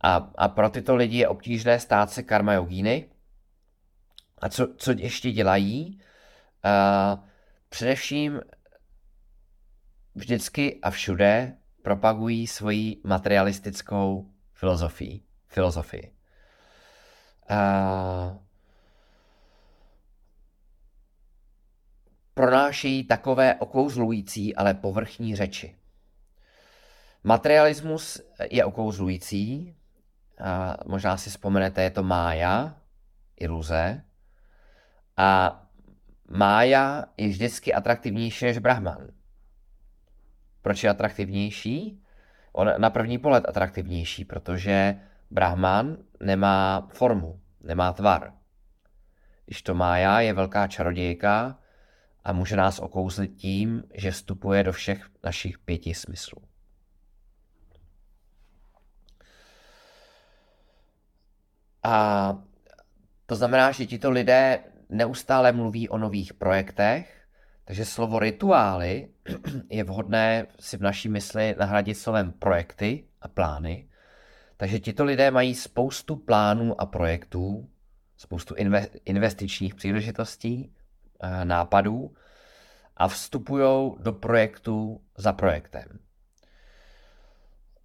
A, 0.00 0.14
a 0.38 0.48
pro 0.48 0.70
tyto 0.70 0.96
lidi 0.96 1.18
je 1.18 1.28
obtížné 1.28 1.80
stát 1.80 2.10
se 2.10 2.22
karma 2.22 2.52
jogíny. 2.52 3.08
A 4.38 4.48
co, 4.48 4.74
co 4.76 4.92
ještě 4.92 5.32
dělají? 5.32 6.00
Uh, 6.64 7.24
především 7.68 8.40
vždycky 10.14 10.78
a 10.82 10.90
všude 10.90 11.56
propagují 11.82 12.46
svoji 12.46 13.00
materialistickou 13.04 14.30
filozofii. 14.52 15.20
filozofii. 15.46 16.12
Uh, 17.50 18.45
pronášejí 22.36 23.04
takové 23.04 23.54
okouzlující, 23.54 24.56
ale 24.56 24.74
povrchní 24.74 25.36
řeči. 25.36 25.76
Materialismus 27.24 28.20
je 28.50 28.64
okouzlující, 28.64 29.74
A 30.40 30.76
možná 30.86 31.16
si 31.16 31.30
vzpomenete, 31.30 31.82
je 31.82 31.90
to 31.90 32.02
mája, 32.02 32.76
iluze. 33.40 34.02
A 35.16 35.62
mája 36.30 37.04
je 37.16 37.28
vždycky 37.28 37.74
atraktivnější 37.74 38.44
než 38.44 38.58
Brahman. 38.58 39.08
Proč 40.62 40.84
je 40.84 40.90
atraktivnější? 40.90 42.02
On 42.52 42.70
na 42.78 42.90
první 42.90 43.18
pohled 43.18 43.48
atraktivnější, 43.48 44.24
protože 44.24 45.00
Brahman 45.30 45.96
nemá 46.20 46.88
formu, 46.92 47.40
nemá 47.60 47.92
tvar. 47.92 48.32
Když 49.46 49.62
to 49.62 49.74
Mája 49.74 50.20
je 50.20 50.32
velká 50.32 50.66
čarodějka 50.66 51.58
a 52.26 52.32
může 52.32 52.56
nás 52.56 52.78
okouzlit 52.78 53.36
tím, 53.36 53.82
že 53.94 54.10
vstupuje 54.10 54.62
do 54.62 54.72
všech 54.72 55.08
našich 55.24 55.58
pěti 55.58 55.94
smyslů. 55.94 56.42
A 61.82 62.38
to 63.26 63.36
znamená, 63.36 63.72
že 63.72 63.86
tito 63.86 64.10
lidé 64.10 64.58
neustále 64.88 65.52
mluví 65.52 65.88
o 65.88 65.98
nových 65.98 66.34
projektech, 66.34 67.26
takže 67.64 67.84
slovo 67.84 68.18
rituály 68.18 69.08
je 69.70 69.84
vhodné 69.84 70.46
si 70.60 70.76
v 70.76 70.80
naší 70.80 71.08
mysli 71.08 71.54
nahradit 71.58 71.94
slovem 71.94 72.32
projekty 72.32 73.04
a 73.20 73.28
plány. 73.28 73.88
Takže 74.56 74.78
tito 74.78 75.04
lidé 75.04 75.30
mají 75.30 75.54
spoustu 75.54 76.16
plánů 76.16 76.80
a 76.80 76.86
projektů, 76.86 77.68
spoustu 78.16 78.54
investičních 79.04 79.74
příležitostí, 79.74 80.75
nápadů 81.44 82.14
a 82.96 83.08
vstupují 83.08 83.92
do 83.98 84.12
projektu 84.12 85.00
za 85.16 85.32
projektem. 85.32 85.98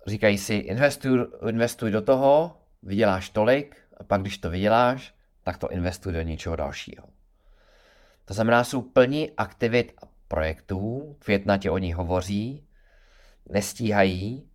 Říkají 0.07 0.38
si, 0.38 0.53
investuj, 0.53 1.27
investuj 1.49 1.91
do 1.91 2.01
toho, 2.01 2.57
vyděláš 2.84 3.29
tolik, 3.29 3.77
a 3.97 4.03
pak 4.03 4.21
když 4.21 4.38
to 4.38 4.49
vyděláš, 4.49 5.15
tak 5.43 5.57
to 5.57 5.69
investuj 5.69 6.13
do 6.13 6.21
něčeho 6.21 6.55
dalšího. 6.55 7.07
To 8.25 8.34
znamená, 8.34 8.63
jsou 8.63 8.82
plní 8.82 9.32
aktivit 9.32 9.93
a 10.03 10.07
projektů, 10.27 11.15
květnatě 11.19 11.71
o 11.71 11.77
nich 11.77 11.95
hovoří, 11.95 12.67
nestíhají, 13.49 14.49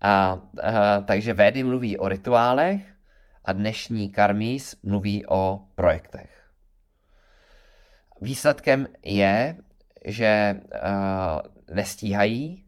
a, 0.00 0.40
a, 0.62 1.00
takže 1.00 1.34
Védy 1.34 1.64
mluví 1.64 1.98
o 1.98 2.08
rituálech 2.08 2.94
a 3.44 3.52
dnešní 3.52 4.10
karmís 4.10 4.76
mluví 4.82 5.26
o 5.26 5.60
projektech. 5.74 6.39
Výsledkem 8.20 8.86
je, 9.04 9.56
že 10.04 10.60
uh, 10.64 11.74
nestíhají, 11.74 12.64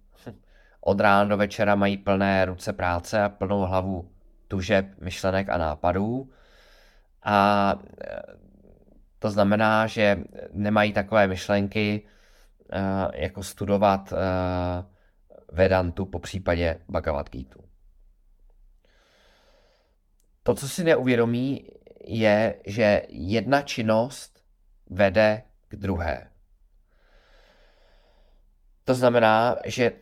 od 0.81 1.01
rána 1.01 1.25
do 1.25 1.37
večera 1.37 1.75
mají 1.75 1.97
plné 1.97 2.45
ruce 2.45 2.73
práce 2.73 3.23
a 3.23 3.29
plnou 3.29 3.61
hlavu 3.61 4.11
tužeb, 4.49 4.87
myšlenek 5.01 5.49
a 5.49 5.59
nápadů. 5.59 6.31
A 7.23 7.75
to 9.19 9.31
znamená, 9.31 9.87
že 9.87 10.19
nemají 10.53 10.93
takové 10.93 11.27
myšlenky, 11.27 12.03
jako 13.15 13.43
studovat 13.43 14.13
Vedantu, 15.53 16.07
po 16.07 16.19
případě 16.19 16.81
Bhagavad 16.89 17.31
Gita. 17.31 17.61
To, 20.43 20.55
co 20.55 20.69
si 20.69 20.85
neuvědomí, 20.85 21.69
je, 22.05 22.55
že 22.67 23.03
jedna 23.09 23.63
činnost 23.63 24.32
vede 24.95 25.43
k 25.69 25.77
druhé. 25.77 26.31
To 28.85 28.95
znamená, 28.95 29.57
že 29.65 29.93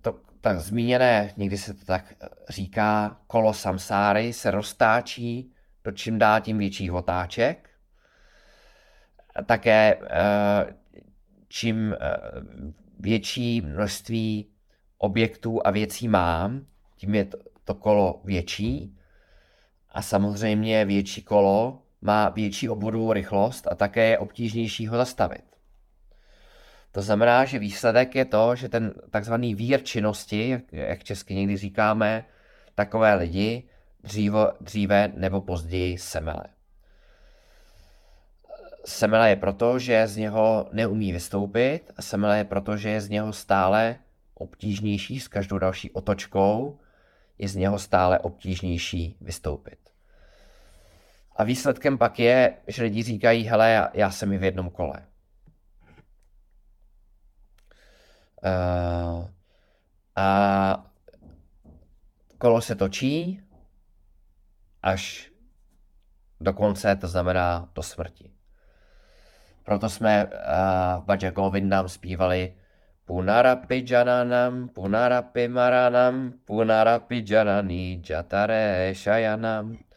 to 0.00 0.20
tak 0.40 0.60
zmíněné, 0.60 1.32
někdy 1.36 1.58
se 1.58 1.74
to 1.74 1.84
tak 1.84 2.14
říká, 2.48 3.16
kolo 3.26 3.54
samsáry 3.54 4.32
se 4.32 4.50
roztáčí 4.50 5.52
do 5.84 5.92
čím 5.92 6.18
dál 6.18 6.40
tím 6.40 6.58
větších 6.58 6.92
otáček. 6.92 7.70
Také 9.46 9.98
eh, 10.10 10.74
čím 11.48 11.92
eh, 11.92 11.96
větší 12.98 13.60
množství 13.60 14.46
objektů 14.98 15.66
a 15.66 15.70
věcí 15.70 16.08
mám, 16.08 16.66
tím 16.96 17.14
je 17.14 17.26
to 17.64 17.74
kolo 17.74 18.20
větší. 18.24 18.96
A 19.90 20.02
samozřejmě 20.02 20.84
větší 20.84 21.22
kolo 21.22 21.82
má 22.02 22.28
větší 22.28 22.68
obvodovou 22.68 23.12
rychlost 23.12 23.68
a 23.70 23.74
také 23.74 24.08
je 24.08 24.18
obtížnější 24.18 24.86
ho 24.86 24.96
zastavit. 24.96 25.44
To 26.92 27.02
znamená, 27.02 27.44
že 27.44 27.58
výsledek 27.58 28.14
je 28.14 28.24
to, 28.24 28.54
že 28.54 28.68
ten 28.68 28.92
takzvaný 29.10 29.54
vír 29.54 29.82
činnosti, 29.82 30.62
jak, 30.72 31.04
česky 31.04 31.34
někdy 31.34 31.56
říkáme, 31.56 32.24
takové 32.74 33.14
lidi 33.14 33.68
dřívo, 34.02 34.52
dříve 34.60 35.12
nebo 35.14 35.40
později 35.40 35.98
semele. 35.98 36.44
Semele 38.84 39.30
je 39.30 39.36
proto, 39.36 39.78
že 39.78 40.06
z 40.06 40.16
něho 40.16 40.68
neumí 40.72 41.12
vystoupit 41.12 41.92
a 41.96 42.02
semele 42.02 42.38
je 42.38 42.44
proto, 42.44 42.76
že 42.76 42.90
je 42.90 43.00
z 43.00 43.08
něho 43.08 43.32
stále 43.32 43.96
obtížnější 44.34 45.20
s 45.20 45.28
každou 45.28 45.58
další 45.58 45.90
otočkou, 45.90 46.78
je 47.38 47.48
z 47.48 47.56
něho 47.56 47.78
stále 47.78 48.18
obtížnější 48.18 49.16
vystoupit. 49.20 49.89
A 51.36 51.44
výsledkem 51.44 51.98
pak 51.98 52.18
je, 52.18 52.56
že 52.66 52.82
lidi 52.82 53.02
říkají, 53.02 53.44
hele, 53.44 53.70
já, 53.70 53.90
já 53.94 54.10
jsem 54.10 54.32
i 54.32 54.38
v 54.38 54.44
jednom 54.44 54.70
kole. 54.70 55.06
Uh, 58.44 59.28
a 60.16 60.86
kolo 62.38 62.60
se 62.60 62.74
točí 62.74 63.42
až 64.82 65.30
do 66.40 66.52
konce, 66.52 66.96
to 66.96 67.08
znamená 67.08 67.68
do 67.74 67.82
smrti. 67.82 68.30
Proto 69.64 69.88
jsme 69.88 70.24
uh, 70.24 70.30
v 71.02 71.04
Baja 71.04 71.30
Govindam 71.30 71.88
zpívali 71.88 72.54
Punarapi 73.10 73.82
jananam, 73.82 74.70
punarapi 74.70 75.48
maranam, 75.48 76.32
punarapi 76.46 77.24
janani 77.26 77.98
jatare 77.98 78.94
shayanam. 78.94 79.89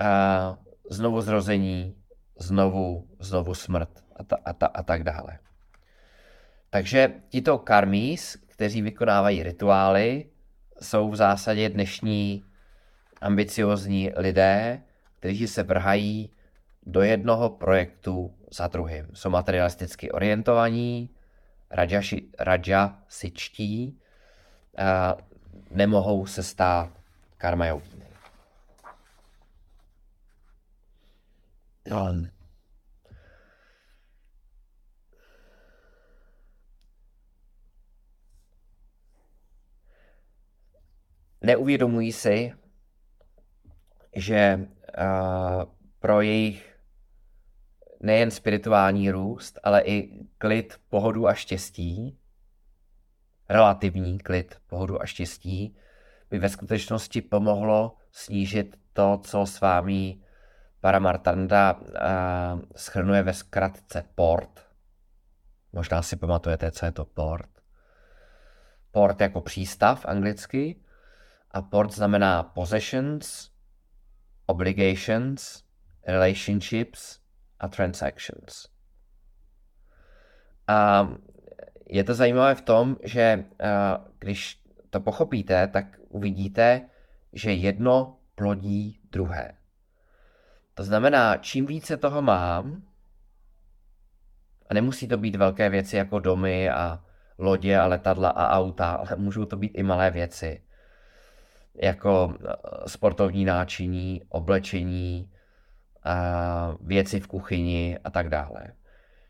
A 0.00 0.58
znovu 0.90 1.20
zrození, 1.20 1.94
znovu, 2.38 3.08
znovu 3.20 3.54
smrt 3.54 4.04
a, 4.16 4.24
ta, 4.24 4.36
a, 4.44 4.52
ta, 4.52 4.66
a 4.66 4.82
tak 4.82 5.02
dále. 5.02 5.38
Takže 6.70 7.12
tito 7.28 7.58
karmís, 7.58 8.36
kteří 8.46 8.82
vykonávají 8.82 9.42
rituály, 9.42 10.26
jsou 10.80 11.10
v 11.10 11.16
zásadě 11.16 11.68
dnešní 11.68 12.44
ambiciozní 13.20 14.10
lidé, 14.16 14.82
kteří 15.18 15.48
se 15.48 15.62
vrhají 15.62 16.30
do 16.86 17.02
jednoho 17.02 17.50
projektu 17.50 18.34
za 18.50 18.66
druhým. 18.66 19.06
Jsou 19.14 19.30
materialisticky 19.30 20.10
orientovaní, 20.10 21.10
rajaši, 21.70 22.22
rajasičtí, 22.38 23.98
a 24.78 25.16
nemohou 25.70 26.26
se 26.26 26.42
stát 26.42 26.90
karmajogíny. 27.36 28.09
No, 31.88 32.14
neuvědomují 41.40 42.12
si, 42.12 42.52
že 44.16 44.58
uh, 44.58 45.64
pro 45.98 46.20
jejich 46.20 46.80
nejen 48.00 48.30
spirituální 48.30 49.10
růst, 49.10 49.58
ale 49.62 49.82
i 49.82 50.24
klid, 50.38 50.80
pohodu 50.88 51.28
a 51.28 51.34
štěstí, 51.34 52.18
relativní 53.48 54.18
klid, 54.18 54.54
pohodu 54.66 55.02
a 55.02 55.06
štěstí, 55.06 55.76
by 56.30 56.38
ve 56.38 56.48
skutečnosti 56.48 57.22
pomohlo 57.22 57.96
snížit 58.12 58.76
to, 58.92 59.20
co 59.24 59.46
s 59.46 59.60
vámi 59.60 60.20
Paramartanda 60.80 61.72
uh, 61.72 62.62
schrnuje 62.76 63.22
ve 63.22 63.34
zkratce 63.34 64.04
port. 64.14 64.66
Možná 65.72 66.02
si 66.02 66.16
pamatujete, 66.16 66.70
co 66.70 66.86
je 66.86 66.92
to 66.92 67.04
port. 67.04 67.50
Port 68.90 69.20
jako 69.20 69.40
přístav 69.40 70.06
anglicky 70.06 70.80
a 71.50 71.62
port 71.62 71.92
znamená 71.92 72.42
possessions, 72.42 73.50
obligations, 74.46 75.64
relationships 76.06 77.20
a 77.58 77.68
transactions. 77.68 78.68
A 80.66 81.08
je 81.86 82.04
to 82.04 82.14
zajímavé 82.14 82.54
v 82.54 82.60
tom, 82.60 82.96
že 83.04 83.44
když 84.18 84.64
to 84.90 85.00
pochopíte, 85.00 85.68
tak 85.68 85.86
uvidíte, 86.08 86.88
že 87.32 87.52
jedno 87.52 88.18
plodí 88.34 89.00
druhé. 89.12 89.59
To 90.74 90.84
znamená, 90.84 91.36
čím 91.36 91.66
více 91.66 91.96
toho 91.96 92.22
mám, 92.22 92.82
a 94.70 94.74
nemusí 94.74 95.08
to 95.08 95.18
být 95.18 95.36
velké 95.36 95.68
věci 95.68 95.96
jako 95.96 96.18
domy 96.18 96.70
a 96.70 97.04
lodě 97.38 97.78
a 97.78 97.86
letadla 97.86 98.28
a 98.28 98.58
auta, 98.58 98.92
ale 98.92 99.16
můžou 99.16 99.44
to 99.44 99.56
být 99.56 99.72
i 99.74 99.82
malé 99.82 100.10
věci. 100.10 100.62
jako 101.82 102.34
eh, 102.34 102.52
sportovní 102.88 103.44
náčiní, 103.44 104.22
oblečení, 104.28 105.32
eh, 106.06 106.10
věci 106.80 107.20
v 107.20 107.26
kuchyni 107.26 107.98
a 108.04 108.10
tak 108.10 108.28
dále. 108.28 108.72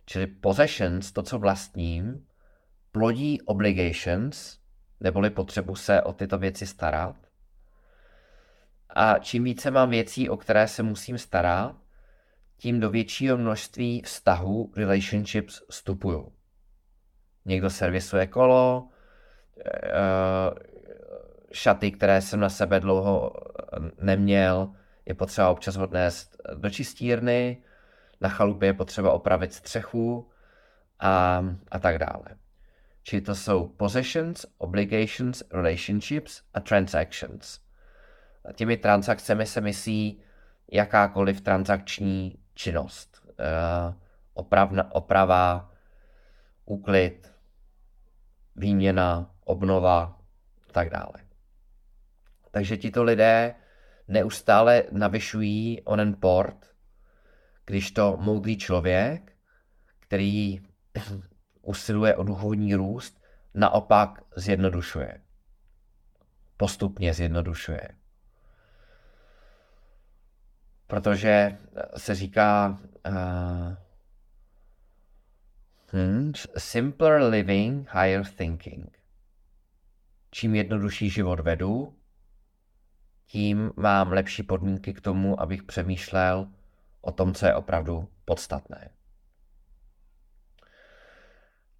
Čili 0.06 0.26
possessions, 0.26 1.12
to, 1.12 1.22
co 1.22 1.38
vlastním, 1.38 2.26
plodí 2.92 3.42
obligations, 3.42 4.58
neboli 5.00 5.30
potřebu 5.30 5.76
se 5.76 6.02
o 6.02 6.12
tyto 6.12 6.38
věci 6.38 6.66
starat. 6.66 7.16
A 8.94 9.18
čím 9.18 9.44
více 9.44 9.70
mám 9.70 9.90
věcí, 9.90 10.28
o 10.28 10.36
které 10.36 10.68
se 10.68 10.82
musím 10.82 11.18
starat, 11.18 11.76
tím 12.56 12.80
do 12.80 12.90
většího 12.90 13.36
množství 13.36 14.02
vztahů, 14.02 14.72
relationships 14.76 15.62
vstupuju. 15.70 16.32
Někdo 17.44 17.70
servisuje 17.70 18.26
kolo, 18.26 18.88
eh, 19.66 19.90
šaty, 21.52 21.90
které 21.90 22.20
jsem 22.20 22.40
na 22.40 22.48
sebe 22.48 22.80
dlouho 22.80 23.32
neměl, 24.00 24.74
je 25.06 25.14
potřeba 25.14 25.50
občas 25.50 25.76
odnést 25.76 26.36
do 26.54 26.70
čistírny, 26.70 27.62
na 28.20 28.28
chalupě 28.28 28.68
je 28.68 28.72
potřeba 28.72 29.12
opravit 29.12 29.52
střechu 29.52 30.30
a, 31.00 31.44
a 31.70 31.78
tak 31.78 31.98
dále. 31.98 32.24
Čili 33.02 33.22
to 33.22 33.34
jsou 33.34 33.68
possessions, 33.68 34.46
obligations, 34.58 35.42
relationships 35.50 36.42
a 36.54 36.60
transactions. 36.60 37.60
Těmi 38.54 38.76
transakcemi 38.76 39.46
se 39.46 39.60
myslí 39.60 40.22
jakákoliv 40.72 41.40
transakční 41.40 42.38
činnost. 42.54 43.22
Uh, 43.26 43.94
opravna, 44.34 44.94
oprava, 44.94 45.70
úklid, 46.64 47.32
výměna, 48.56 49.34
obnova 49.44 50.20
a 50.68 50.72
tak 50.72 50.90
dále. 50.90 51.12
Takže 52.50 52.76
tito 52.76 53.02
lidé 53.02 53.54
neustále 54.08 54.84
navyšují 54.90 55.82
onen 55.84 56.16
port, 56.20 56.74
když 57.66 57.90
to 57.90 58.16
moudrý 58.20 58.58
člověk, 58.58 59.36
který 60.00 60.60
usiluje 61.62 62.16
o 62.16 62.24
duchovní 62.24 62.74
růst, 62.74 63.20
naopak 63.54 64.22
zjednodušuje. 64.36 65.20
Postupně 66.56 67.14
zjednodušuje. 67.14 67.99
Protože 70.90 71.58
se 71.96 72.14
říká 72.14 72.78
uh, 73.08 73.14
hmm, 75.86 76.32
simpler 76.58 77.22
living, 77.22 77.88
higher 77.92 78.24
thinking. 78.26 78.98
Čím 80.30 80.54
jednodušší 80.54 81.10
život 81.10 81.40
vedu, 81.40 81.96
tím 83.26 83.72
mám 83.76 84.12
lepší 84.12 84.42
podmínky 84.42 84.94
k 84.94 85.00
tomu, 85.00 85.40
abych 85.40 85.62
přemýšlel 85.62 86.48
o 87.00 87.12
tom, 87.12 87.34
co 87.34 87.46
je 87.46 87.54
opravdu 87.54 88.08
podstatné. 88.24 88.90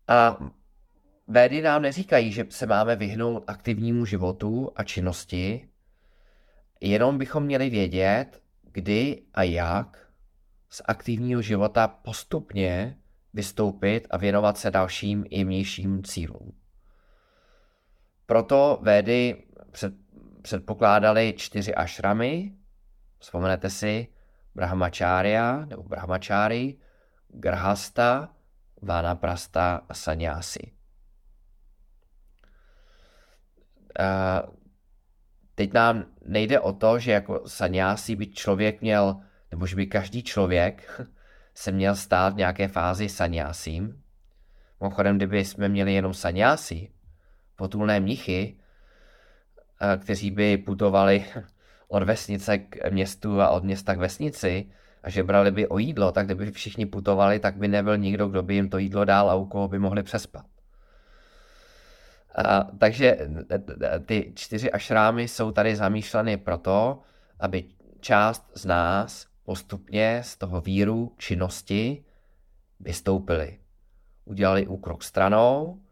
A 0.09 0.39
védy 1.27 1.63
nám 1.63 1.83
neříkají, 1.83 2.33
že 2.33 2.47
se 2.51 2.67
máme 2.67 2.97
vyhnout 2.97 3.45
aktivnímu 3.47 4.05
životu 4.05 4.73
a 4.77 4.85
činnosti, 4.85 5.69
jenom 6.81 7.19
bychom 7.19 7.43
měli 7.43 7.71
vědět, 7.71 8.41
kdy 8.73 9.23
a 9.35 9.43
jak 9.43 10.11
z 10.69 10.83
aktivního 10.85 11.43
života 11.43 11.89
postupně 11.89 12.99
vystoupit 13.33 14.07
a 14.11 14.17
věnovat 14.17 14.59
se 14.59 14.71
dalším 14.71 15.25
jemnějším 15.31 16.03
cílům. 16.03 16.53
Proto 18.27 18.79
védy 18.83 19.45
před, 19.71 19.95
předpokládali 20.43 21.35
čtyři 21.37 21.75
ašramy, 21.75 22.55
vzpomenete 23.19 23.71
si, 23.71 24.09
Brahmacharya 24.55 25.65
nebo 25.65 25.83
Brahmachari, 25.83 26.79
Grhasta, 27.29 28.35
Vanaprasta 28.83 29.81
a 29.89 29.95
Sanyasi. 29.95 30.73
Teď 35.61 35.73
nám 35.73 36.05
nejde 36.25 36.61
o 36.61 36.73
to, 36.73 36.99
že 36.99 37.13
jako 37.13 37.43
sanyasi 37.47 38.17
by 38.17 38.27
člověk 38.27 38.81
měl, 38.81 39.21
nebo 39.51 39.67
že 39.67 39.77
by 39.77 39.87
každý 39.87 40.23
člověk 40.23 41.01
se 41.55 41.73
měl 41.73 41.97
stát 41.97 42.35
v 42.35 42.37
nějaké 42.37 42.69
fázi 42.69 43.09
sanyasím. 43.09 44.03
Mimochodem, 44.81 45.17
kdyby 45.17 45.45
jsme 45.45 45.69
měli 45.69 45.95
jenom 45.95 46.15
sanyasi, 46.15 46.89
potulné 47.57 48.01
mnichy, 48.01 48.57
kteří 49.99 50.31
by 50.31 50.57
putovali 50.57 51.25
od 51.89 52.03
vesnice 52.03 52.59
k 52.59 52.91
městu 52.91 53.41
a 53.41 53.49
od 53.49 53.65
města 53.65 53.95
k 53.95 53.99
vesnici 53.99 54.71
a 55.03 55.11
že 55.11 55.23
brali 55.23 55.51
by 55.51 55.69
o 55.69 55.79
jídlo, 55.79 56.13
tak 56.13 56.27
kdyby 56.27 56.51
všichni 56.51 56.87
putovali, 56.87 57.39
tak 57.39 57.57
by 57.57 57.69
nebyl 57.69 57.97
nikdo, 57.99 58.29
kdo 58.29 58.43
by 58.43 58.55
jim 58.55 58.69
to 58.69 58.79
jídlo 58.79 59.05
dal 59.05 59.31
a 59.31 59.35
u 59.35 59.45
koho 59.45 59.69
by 59.69 59.79
mohli 59.79 60.03
přespat. 60.03 60.60
A, 62.35 62.63
takže 62.79 63.19
ty 64.07 64.33
čtyři 64.37 64.73
ašrámy 64.73 65.29
jsou 65.29 65.53
tady 65.53 65.77
zamýšleny 65.77 66.37
proto, 66.37 66.99
aby 67.41 67.65
část 68.01 68.51
z 68.55 68.65
nás 68.65 69.27
postupně 69.45 70.23
z 70.25 70.37
toho 70.37 70.61
víru 70.61 71.15
činnosti 71.19 72.05
vystoupili. 72.81 73.59
Udělali 74.25 74.67
úkrok 74.67 75.03
stranou 75.03 75.83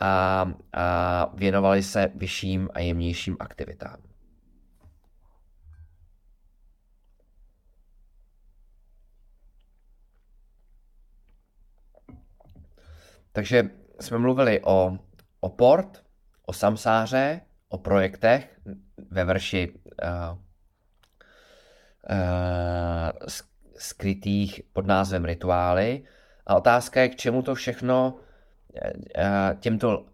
a, 0.00 0.52
a 0.72 1.30
věnovali 1.34 1.82
se 1.82 2.12
vyšším 2.14 2.68
a 2.74 2.80
jemnějším 2.80 3.36
aktivitám. 3.40 3.96
Takže 13.32 13.70
jsme 14.00 14.18
mluvili 14.18 14.60
o, 14.64 14.98
o 15.42 15.48
port, 15.48 16.02
o 16.46 16.52
samsáře, 16.52 17.40
o 17.68 17.78
projektech 17.78 18.60
ve 19.10 19.24
verši 19.24 19.72
uh, 19.72 20.38
uh, 22.10 23.28
skrytých 23.76 24.60
pod 24.72 24.86
názvem 24.86 25.24
rituály. 25.24 26.04
A 26.46 26.56
otázka 26.56 27.00
je, 27.00 27.08
k 27.08 27.16
čemu 27.16 27.42
to 27.42 27.54
všechno 27.54 28.14
uh, 28.14 29.60
těmto 29.60 29.98
uh, 29.98 30.06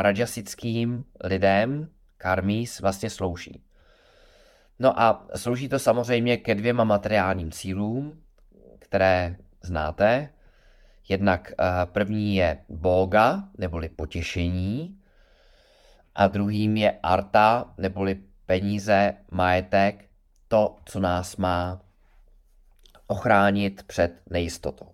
rajasickým 0.00 1.04
lidem, 1.24 1.88
karmís, 2.16 2.80
vlastně 2.80 3.10
slouží. 3.10 3.62
No 4.78 5.00
a 5.00 5.26
slouží 5.34 5.68
to 5.68 5.78
samozřejmě 5.78 6.36
ke 6.36 6.54
dvěma 6.54 6.84
materiálním 6.84 7.50
cílům, 7.50 8.22
které 8.78 9.36
znáte, 9.62 10.28
Jednak 11.08 11.52
eh, 11.52 11.64
první 11.86 12.36
je 12.36 12.58
boga, 12.68 13.48
neboli 13.58 13.88
potěšení, 13.88 15.00
a 16.14 16.26
druhým 16.26 16.76
je 16.76 16.98
arta, 17.02 17.74
neboli 17.78 18.20
peníze, 18.46 19.14
majetek, 19.30 20.04
to, 20.48 20.76
co 20.84 21.00
nás 21.00 21.36
má 21.36 21.80
ochránit 23.06 23.82
před 23.82 24.22
nejistotou. 24.30 24.92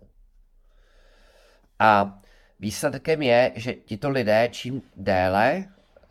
A 1.78 2.20
výsledkem 2.60 3.22
je, 3.22 3.52
že 3.54 3.72
tito 3.72 4.10
lidé 4.10 4.48
čím 4.52 4.82
déle 4.96 5.64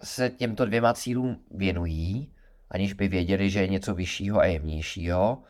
se 0.04 0.30
těmto 0.30 0.66
dvěma 0.66 0.94
cílům 0.94 1.44
věnují, 1.52 2.34
aniž 2.70 2.94
by 2.94 3.08
věděli, 3.08 3.50
že 3.50 3.62
je 3.62 3.68
něco 3.68 3.96
vyššího 3.96 4.40
a 4.40 4.46
jemnějšího, 4.46 5.44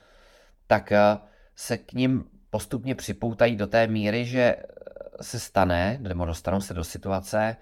tak 0.67 0.91
eh, 0.91 1.17
se 1.55 1.77
k 1.77 1.93
ním 1.93 2.30
postupně 2.51 2.95
připoutají 2.95 3.55
do 3.55 3.67
té 3.67 3.87
míry, 3.87 4.25
že 4.25 4.55
se 5.21 5.39
stane, 5.39 5.97
nebo 6.01 6.25
dostanou 6.25 6.61
se 6.61 6.73
do 6.73 6.83
situace, 6.83 7.55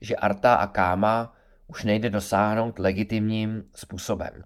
že 0.00 0.16
Arta 0.16 0.54
a 0.54 0.66
Káma 0.66 1.36
už 1.66 1.84
nejde 1.84 2.10
dosáhnout 2.10 2.78
legitimním 2.78 3.64
způsobem. 3.74 4.44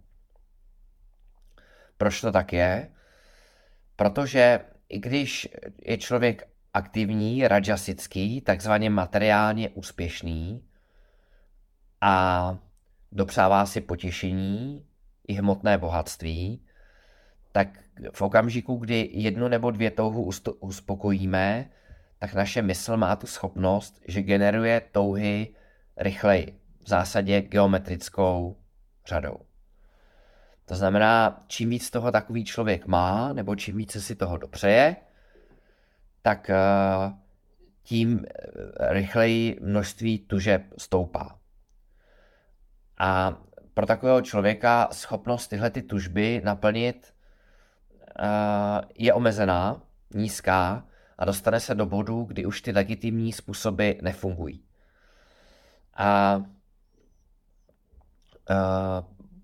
Proč 1.96 2.20
to 2.20 2.32
tak 2.32 2.52
je? 2.52 2.90
Protože 3.96 4.60
i 4.88 4.98
když 4.98 5.48
je 5.82 5.98
člověk 5.98 6.48
aktivní, 6.74 7.48
rajasický, 7.48 8.40
takzvaně 8.40 8.90
materiálně 8.90 9.68
úspěšný 9.68 10.64
a 12.00 12.58
dopřává 13.12 13.66
si 13.66 13.80
potěšení 13.80 14.86
i 15.28 15.32
hmotné 15.32 15.78
bohatství, 15.78 16.64
tak 17.52 17.68
v 18.12 18.22
okamžiku, 18.22 18.76
kdy 18.76 19.08
jednu 19.12 19.48
nebo 19.48 19.70
dvě 19.70 19.90
touhu 19.90 20.30
uspokojíme, 20.60 21.70
tak 22.18 22.34
naše 22.34 22.62
mysl 22.62 22.96
má 22.96 23.16
tu 23.16 23.26
schopnost, 23.26 24.00
že 24.08 24.22
generuje 24.22 24.82
touhy 24.92 25.54
rychleji, 25.96 26.60
v 26.84 26.88
zásadě 26.88 27.40
geometrickou 27.40 28.56
řadou. 29.06 29.36
To 30.64 30.74
znamená, 30.74 31.44
čím 31.46 31.70
víc 31.70 31.90
toho 31.90 32.12
takový 32.12 32.44
člověk 32.44 32.86
má, 32.86 33.32
nebo 33.32 33.56
čím 33.56 33.76
více 33.76 34.00
si 34.00 34.14
toho 34.14 34.36
dopřeje, 34.36 34.96
tak 36.22 36.50
eh, 36.50 36.56
tím 37.82 38.24
rychleji 38.80 39.58
množství 39.60 40.18
tužeb 40.18 40.62
stoupá. 40.78 41.38
A 42.98 43.38
pro 43.74 43.86
takového 43.86 44.22
člověka 44.22 44.88
schopnost 44.92 45.48
tyhle 45.48 45.70
ty 45.70 45.82
tužby 45.82 46.42
naplnit 46.44 47.14
je 48.94 49.14
omezená, 49.14 49.82
nízká 50.14 50.86
a 51.18 51.24
dostane 51.24 51.60
se 51.60 51.74
do 51.74 51.86
bodu, 51.86 52.24
kdy 52.24 52.46
už 52.46 52.62
ty 52.62 52.72
legitimní 52.72 53.32
způsoby 53.32 53.90
nefungují. 54.02 54.64
A 55.96 56.42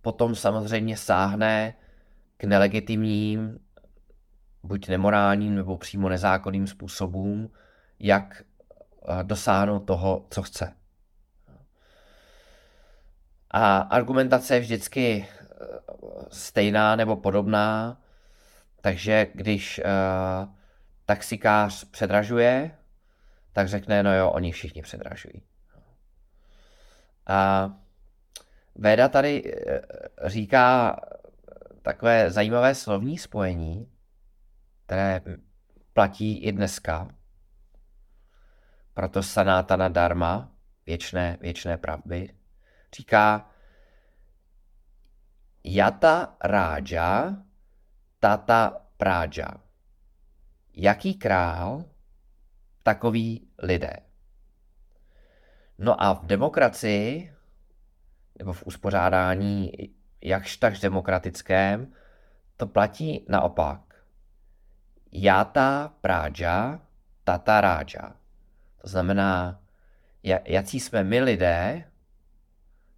potom 0.01 0.35
samozřejmě 0.35 0.97
sáhne 0.97 1.75
k 2.37 2.45
nelegitimním, 2.45 3.59
buď 4.63 4.89
nemorálním 4.89 5.55
nebo 5.55 5.77
přímo 5.77 6.09
nezákonným 6.09 6.67
způsobům, 6.67 7.51
jak 8.01 8.43
dosáhnout 9.23 9.81
toho, 9.81 10.27
co 10.31 10.43
chce. 10.43 10.73
A 13.51 13.79
argumentace 13.79 14.55
je 14.55 14.61
vždycky 14.61 15.29
eh, 15.29 15.55
stejná 16.29 16.97
nebo 16.97 17.17
podobná, 17.17 17.99
takže 18.87 19.27
když 19.35 19.81
uh, 19.85 20.55
taxikář 21.05 21.85
předražuje, 21.85 22.79
tak 23.53 23.69
řekne, 23.69 24.03
no 24.03 24.15
jo, 24.15 24.31
oni 24.31 24.53
všichni 24.53 24.83
předražují. 24.83 25.43
A 27.27 27.71
Véda 28.75 29.09
tady 29.09 29.43
eh, 29.47 29.81
říká 30.25 30.97
takové 31.83 32.31
zajímavé 32.31 32.75
slovní 32.75 33.19
spojení, 33.19 33.93
které 34.87 35.21
platí 35.93 36.39
i 36.39 36.53
dneska. 36.53 37.09
Proto 38.95 39.23
sanátana 39.23 39.89
dharma, 39.89 40.53
věčné, 40.87 41.39
věčné 41.41 41.77
pravdy, 41.77 42.35
říká 42.97 43.51
Jata 45.65 46.37
Rája, 46.45 47.37
Tata 48.21 48.87
Prája. 48.97 49.49
Jaký 50.75 51.15
král, 51.15 51.85
takový 52.83 53.49
lidé. 53.59 53.97
No 55.79 56.03
a 56.03 56.13
v 56.13 56.27
demokracii, 56.27 57.35
nebo 58.39 58.53
v 58.53 58.67
uspořádání 58.67 59.73
jakž 60.23 60.57
takž 60.57 60.81
demokratickém, 60.81 61.93
to 62.57 62.67
platí 62.67 63.27
naopak. 63.29 63.81
Jata 65.13 65.95
Prája, 66.01 66.81
Tata 67.25 67.61
Rája. 67.61 68.17
To 68.83 68.89
znamená, 68.89 69.61
jací 70.45 70.81
jsme 70.81 71.05
my 71.05 71.21
lidé, 71.21 71.91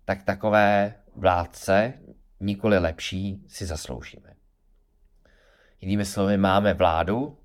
tak 0.04 0.22
takové 0.22 0.94
vládce, 1.16 1.92
nikoli 2.40 2.78
lepší, 2.78 3.44
si 3.48 3.66
zasloužíme. 3.66 4.37
Jinými 5.80 6.04
slovy, 6.04 6.36
máme 6.36 6.74
vládu, 6.74 7.38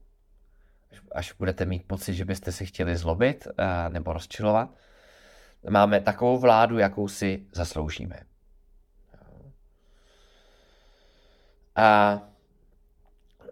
až 1.11 1.33
budete 1.33 1.65
mít 1.65 1.87
pocit, 1.87 2.13
že 2.13 2.25
byste 2.25 2.51
si 2.51 2.65
chtěli 2.65 2.97
zlobit 2.97 3.47
eh, 3.47 3.89
nebo 3.89 4.13
rozčilovat, 4.13 4.69
máme 5.69 5.99
takovou 5.99 6.37
vládu, 6.37 6.77
jakou 6.77 7.07
si 7.07 7.45
zasloužíme. 7.51 8.19
A 11.75 12.19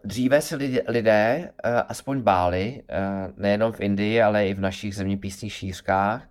dříve 0.03 0.41
se 0.41 0.55
lidé 0.87 1.51
eh, 1.63 1.73
aspoň 1.81 2.21
báli, 2.21 2.83
eh, 2.89 3.01
nejenom 3.37 3.71
v 3.71 3.81
Indii, 3.81 4.21
ale 4.21 4.47
i 4.47 4.53
v 4.53 4.59
našich 4.59 4.95
zeměpisných 4.95 5.53
šířkách, 5.53 6.27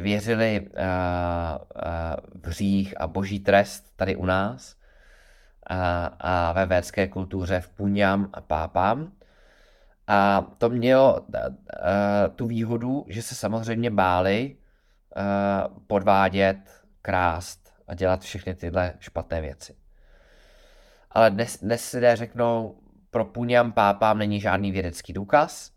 věřili 0.00 0.68
v 2.34 2.46
hřích 2.46 3.00
a 3.00 3.06
boží 3.06 3.40
trest 3.40 3.96
tady 3.96 4.16
u 4.16 4.26
nás 4.26 4.79
a, 5.70 6.06
a 6.20 6.52
ve 6.52 6.66
védské 6.66 7.08
kultuře 7.08 7.60
v 7.60 7.68
Puňam 7.68 8.30
a 8.32 8.40
Pápám. 8.40 9.12
A 10.06 10.46
to 10.58 10.68
mělo 10.68 11.20
uh, 11.20 11.28
tu 12.34 12.46
výhodu, 12.46 13.04
že 13.08 13.22
se 13.22 13.34
samozřejmě 13.34 13.90
báli 13.90 14.56
uh, 15.16 15.78
podvádět, 15.86 16.58
krást 17.02 17.72
a 17.88 17.94
dělat 17.94 18.20
všechny 18.20 18.54
tyhle 18.54 18.94
špatné 18.98 19.40
věci. 19.40 19.76
Ale 21.10 21.30
dnes, 21.30 21.58
dnes 21.60 21.84
si 21.84 21.96
lidé 21.96 22.16
řeknou, 22.16 22.78
pro 23.10 23.24
Puňam 23.24 23.72
Pápám 23.72 24.18
není 24.18 24.40
žádný 24.40 24.72
vědecký 24.72 25.12
důkaz. 25.12 25.72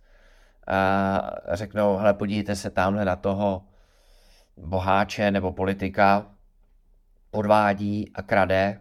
Uh, 0.67 1.55
řeknou, 1.55 1.97
hele, 1.97 2.13
podívejte 2.13 2.55
se 2.55 2.69
tamhle 2.69 3.05
na 3.05 3.15
toho 3.15 3.63
boháče 4.57 5.31
nebo 5.31 5.51
politika 5.51 6.25
podvádí 7.31 8.11
a 8.15 8.21
krade 8.21 8.79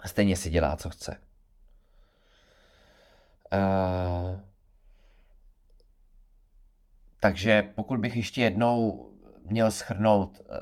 a 0.00 0.08
stejně 0.08 0.36
si 0.36 0.50
dělá, 0.50 0.76
co 0.76 0.90
chce. 0.90 1.16
Uh, 3.52 4.40
takže 7.20 7.62
pokud 7.74 8.00
bych 8.00 8.16
ještě 8.16 8.42
jednou 8.42 9.06
měl 9.44 9.70
schrnout 9.70 10.40
uh, 10.40 10.56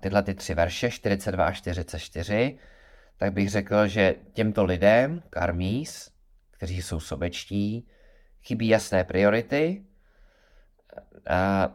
tyhle 0.00 0.22
ty 0.22 0.34
tři 0.34 0.54
verše, 0.54 0.90
42 0.90 1.46
a 1.46 1.52
44, 1.52 2.58
tak 3.16 3.32
bych 3.32 3.50
řekl, 3.50 3.86
že 3.86 4.14
těmto 4.32 4.64
lidem, 4.64 5.22
karmís, 5.30 6.10
kteří 6.50 6.82
jsou 6.82 7.00
sobečtí, 7.00 7.88
chybí 8.42 8.68
jasné 8.68 9.04
priority, 9.04 9.84
a 11.28 11.70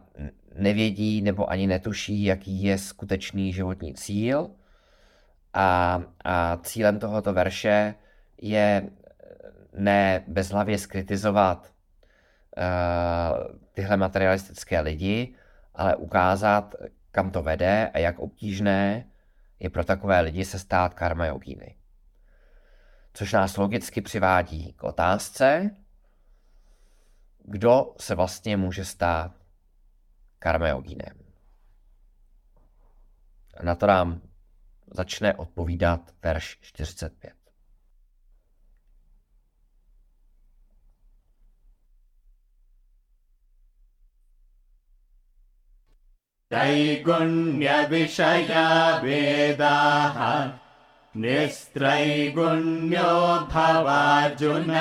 nevědí 0.54 1.22
nebo 1.22 1.50
ani 1.50 1.66
netuší, 1.66 2.24
jaký 2.24 2.62
je 2.62 2.78
skutečný 2.78 3.52
životní 3.52 3.94
cíl. 3.94 4.50
A, 5.54 6.02
a 6.24 6.56
cílem 6.56 6.98
tohoto 6.98 7.32
verše 7.32 7.94
je 8.42 8.90
ne 9.72 10.24
bezhlavě 10.26 10.78
skritizovat 10.78 11.72
uh, 12.56 13.56
tyhle 13.72 13.96
materialistické 13.96 14.80
lidi, 14.80 15.34
ale 15.74 15.96
ukázat, 15.96 16.74
kam 17.10 17.30
to 17.30 17.42
vede 17.42 17.90
a 17.94 17.98
jak 17.98 18.18
obtížné 18.18 19.06
je 19.60 19.70
pro 19.70 19.84
takové 19.84 20.20
lidi 20.20 20.44
se 20.44 20.58
stát 20.58 20.94
karma 20.94 21.26
jogíny. 21.26 21.76
Což 23.14 23.32
nás 23.32 23.56
logicky 23.56 24.00
přivádí 24.00 24.72
k 24.72 24.84
otázce, 24.84 25.70
kdo 27.44 27.94
se 28.00 28.14
vlastně 28.14 28.56
může 28.56 28.84
stát 28.84 29.32
karma 30.38 30.68
jogínem. 30.68 31.18
Na 33.62 33.74
to 33.74 33.86
nám 33.86 34.20
začne 34.93 35.33
odpovídat 35.35 36.13
verš 36.23 36.57
45. 36.61 37.37
त्रैगुण्यविषया 46.51 47.79
वेदाः 49.03 50.19
निस्त्रैगुण्यो 51.21 53.11
भवार्जुन 53.53 54.71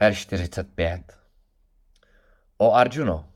Verš 0.00 0.26
45. 0.26 1.18
O 2.58 2.72
Arjuno. 2.72 3.28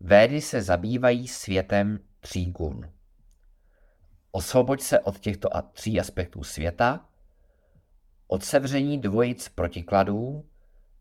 Védy 0.00 0.40
se 0.40 0.62
zabývají 0.62 1.28
světem 1.28 1.98
tří 2.20 2.50
gun. 2.50 2.92
Osvoboď 4.30 4.80
se 4.80 5.00
od 5.00 5.18
těchto 5.18 5.48
tří 5.72 6.00
aspektů 6.00 6.44
světa, 6.44 7.08
od 8.26 8.44
sevření 8.44 9.00
dvojic 9.00 9.48
protikladů, 9.48 10.48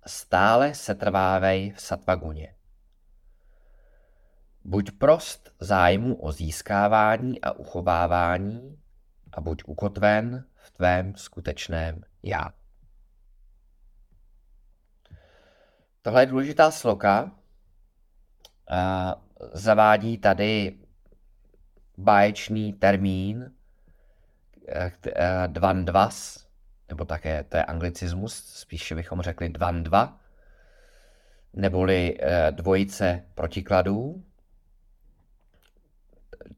stále 0.08 0.74
se 0.74 0.95
trvávej 0.95 1.72
v 1.72 1.82
satvaguně. 1.82 2.56
Buď 4.64 4.91
prost 4.91 5.52
zájmu 5.60 6.16
o 6.16 6.32
získávání 6.32 7.41
a 7.41 7.52
uchovávání, 7.52 8.80
a 9.34 9.41
buď 9.41 9.64
ukotven 9.66 10.45
v 10.56 10.72
tvém 10.72 11.16
skutečném 11.16 12.02
já. 12.24 12.61
Tohle 16.02 16.22
je 16.22 16.26
důležitá 16.26 16.72
sloka. 16.72 17.32
Zavádí 19.54 20.18
tady 20.18 20.78
báječný 21.97 22.74
termín 22.74 23.52
eh, 24.68 24.91
eh, 25.08 25.47
dvandvas, 25.47 26.47
nebo 26.89 27.06
také 27.06 27.43
to 27.43 27.58
je 27.58 27.64
anglicismus, 27.64 28.34
spíše 28.36 28.95
bychom 28.95 29.22
řekli 29.22 29.49
dvandva, 29.49 30.20
neboli 31.54 32.18
eh, 32.20 32.52
dvojice 32.52 33.26
protikladů. 33.36 34.24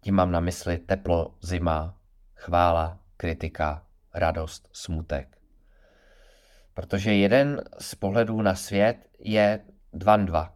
Tím 0.01 0.15
mám 0.15 0.31
na 0.31 0.39
mysli 0.39 0.77
teplo, 0.77 1.35
zima, 1.41 1.97
chvála, 2.35 2.99
kritika, 3.17 3.85
radost, 4.13 4.69
smutek. 4.73 5.42
Protože 6.74 7.13
jeden 7.13 7.63
z 7.80 7.95
pohledů 7.95 8.41
na 8.41 8.55
svět 8.55 8.97
je 9.19 9.59
dvandva, 9.93 10.53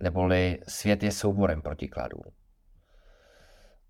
neboli 0.00 0.58
svět 0.68 1.02
je 1.02 1.12
souborem 1.12 1.62
protikladů. 1.62 2.20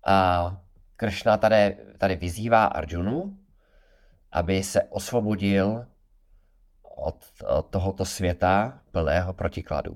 A 0.05 0.57
Kršna 0.95 1.37
tady, 1.37 1.77
tady 1.97 2.15
vyzývá 2.15 2.65
Arjunu, 2.65 3.37
aby 4.31 4.63
se 4.63 4.83
osvobodil 4.83 5.85
od, 6.95 7.25
od 7.47 7.69
tohoto 7.69 8.05
světa 8.05 8.81
plného 8.91 9.33
protikladů. 9.33 9.95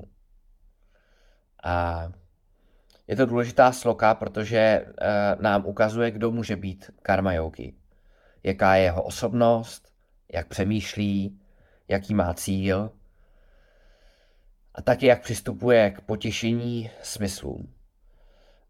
A 1.63 2.07
je 3.07 3.15
to 3.15 3.25
důležitá 3.25 3.71
sloka, 3.71 4.15
protože 4.15 4.85
uh, 4.85 5.41
nám 5.41 5.65
ukazuje, 5.65 6.11
kdo 6.11 6.31
může 6.31 6.55
být 6.55 6.91
karma 7.01 7.33
yogi. 7.33 7.73
Jaká 8.43 8.75
je 8.75 8.83
jeho 8.83 9.03
osobnost, 9.03 9.93
jak 10.33 10.47
přemýšlí, 10.47 11.39
jaký 11.87 12.13
má 12.13 12.33
cíl 12.33 12.91
a 14.75 14.81
taky 14.81 15.05
jak 15.05 15.21
přistupuje 15.21 15.91
k 15.91 16.01
potěšení 16.01 16.89
smyslům. 17.01 17.73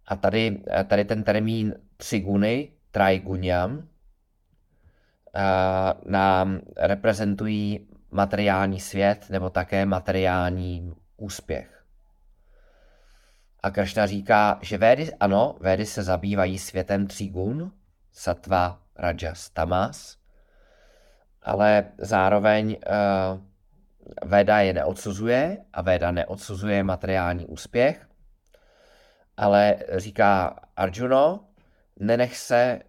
A 0.08 0.16
tady, 0.16 0.64
tady 0.88 1.06
ten 1.06 1.24
termín 1.24 1.76
triguny, 1.98 2.72
traigunyam, 2.92 3.88
nám 6.06 6.62
reprezentují 6.78 7.88
materiální 8.12 8.80
svět 8.80 9.30
nebo 9.30 9.50
také 9.50 9.86
materiální 9.86 10.94
úspěch. 11.18 11.86
A 13.64 13.72
Kršna 13.72 14.06
říká, 14.06 14.60
že 14.62 14.78
Védy, 14.78 15.14
ano, 15.14 15.56
Védy 15.60 15.86
se 15.86 16.04
zabývají 16.04 16.60
světem 16.60 17.08
tří 17.08 17.30
gun, 17.30 17.72
satva, 18.12 18.82
rajas, 18.96 19.50
tamas, 19.50 20.18
ale 21.44 21.92
zároveň 21.98 22.68
uh, 22.68 23.40
Véda 24.24 24.60
je 24.60 24.74
neodsuzuje 24.74 25.58
a 25.74 25.82
Véda 25.82 26.12
neodsuzuje 26.12 26.84
materiální 26.84 27.46
úspěch, 27.46 28.08
ale 29.38 29.76
říká 29.98 30.60
Arjuno, 30.76 31.48
nenech 32.00 32.38
se 32.38 32.82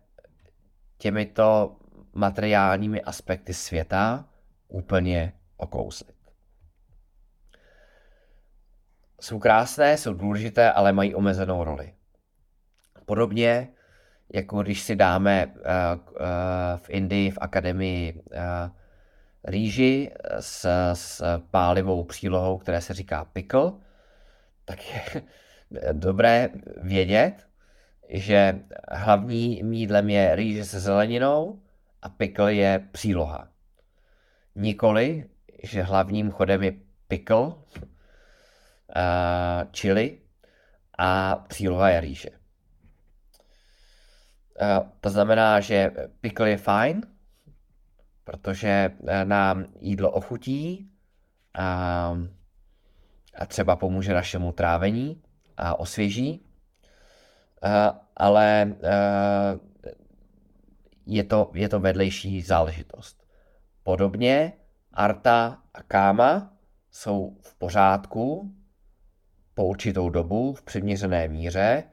těmito 0.98 1.76
materiálními 2.12 3.02
aspekty 3.02 3.55
světa 3.55 4.24
úplně 4.68 5.32
okouslit. 5.57 6.16
Jsou 9.20 9.38
krásné, 9.38 9.96
jsou 9.96 10.14
důležité, 10.14 10.72
ale 10.72 10.92
mají 10.92 11.14
omezenou 11.14 11.64
roli. 11.64 11.94
Podobně, 13.07 13.74
jako 14.33 14.62
když 14.62 14.83
si 14.83 14.97
dáme 14.97 15.47
uh, 15.47 15.53
uh, 15.55 16.16
v 16.77 16.91
Indii 16.91 17.31
v 17.31 17.39
akademii 17.41 18.12
uh, 18.12 18.20
rýži 19.45 20.11
s, 20.41 20.66
s 20.93 21.22
pálivou 21.51 22.05
přílohou, 22.05 22.59
které 22.59 22.81
se 22.81 22.95
říká 22.95 23.25
pickle, 23.25 23.72
tak 24.64 24.79
je 24.95 25.22
dobré 25.93 26.49
vědět, 26.83 27.47
že 28.09 28.61
hlavní 28.93 29.62
mídlem 29.62 30.11
je 30.11 30.37
rýže 30.37 30.64
se 30.64 30.81
zeleninou 30.81 31.62
a 32.03 32.09
pickle 32.09 32.55
je 32.55 32.89
příloha. 32.93 33.49
Nikoli, 34.55 35.25
že 35.62 35.83
hlavním 35.83 36.31
chodem 36.31 36.62
je 36.62 36.72
pickle, 37.09 37.47
uh, 37.47 37.55
chili 39.77 40.18
a 40.99 41.37
příloha 41.37 41.89
je 41.91 42.01
rýže. 42.01 42.43
Uh, 44.61 44.86
to 45.00 45.11
znamená, 45.11 45.61
že 45.61 45.90
pickle 46.20 46.50
je 46.50 46.57
fajn, 46.57 47.02
protože 48.24 48.90
nám 49.24 49.64
jídlo 49.80 50.11
ochutí 50.11 50.90
a, 51.55 52.18
a 53.38 53.46
třeba 53.46 53.76
pomůže 53.76 54.14
našemu 54.14 54.52
trávení 54.52 55.22
a 55.57 55.78
osvěží, 55.78 56.46
uh, 57.64 57.70
ale 58.16 58.74
uh, 58.74 59.61
je 61.07 61.24
to, 61.24 61.50
je 61.55 61.68
to 61.68 61.80
vedlejší 61.80 62.42
záležitost. 62.42 63.24
Podobně 63.82 64.52
arta 64.92 65.59
a 65.74 65.82
káma 65.82 66.52
jsou 66.90 67.36
v 67.40 67.55
pořádku 67.55 68.55
po 69.55 69.64
určitou 69.64 70.11
dobu 70.11 70.55
v 70.55 70.62
přiměřené 70.62 71.28
míře, 71.28 71.84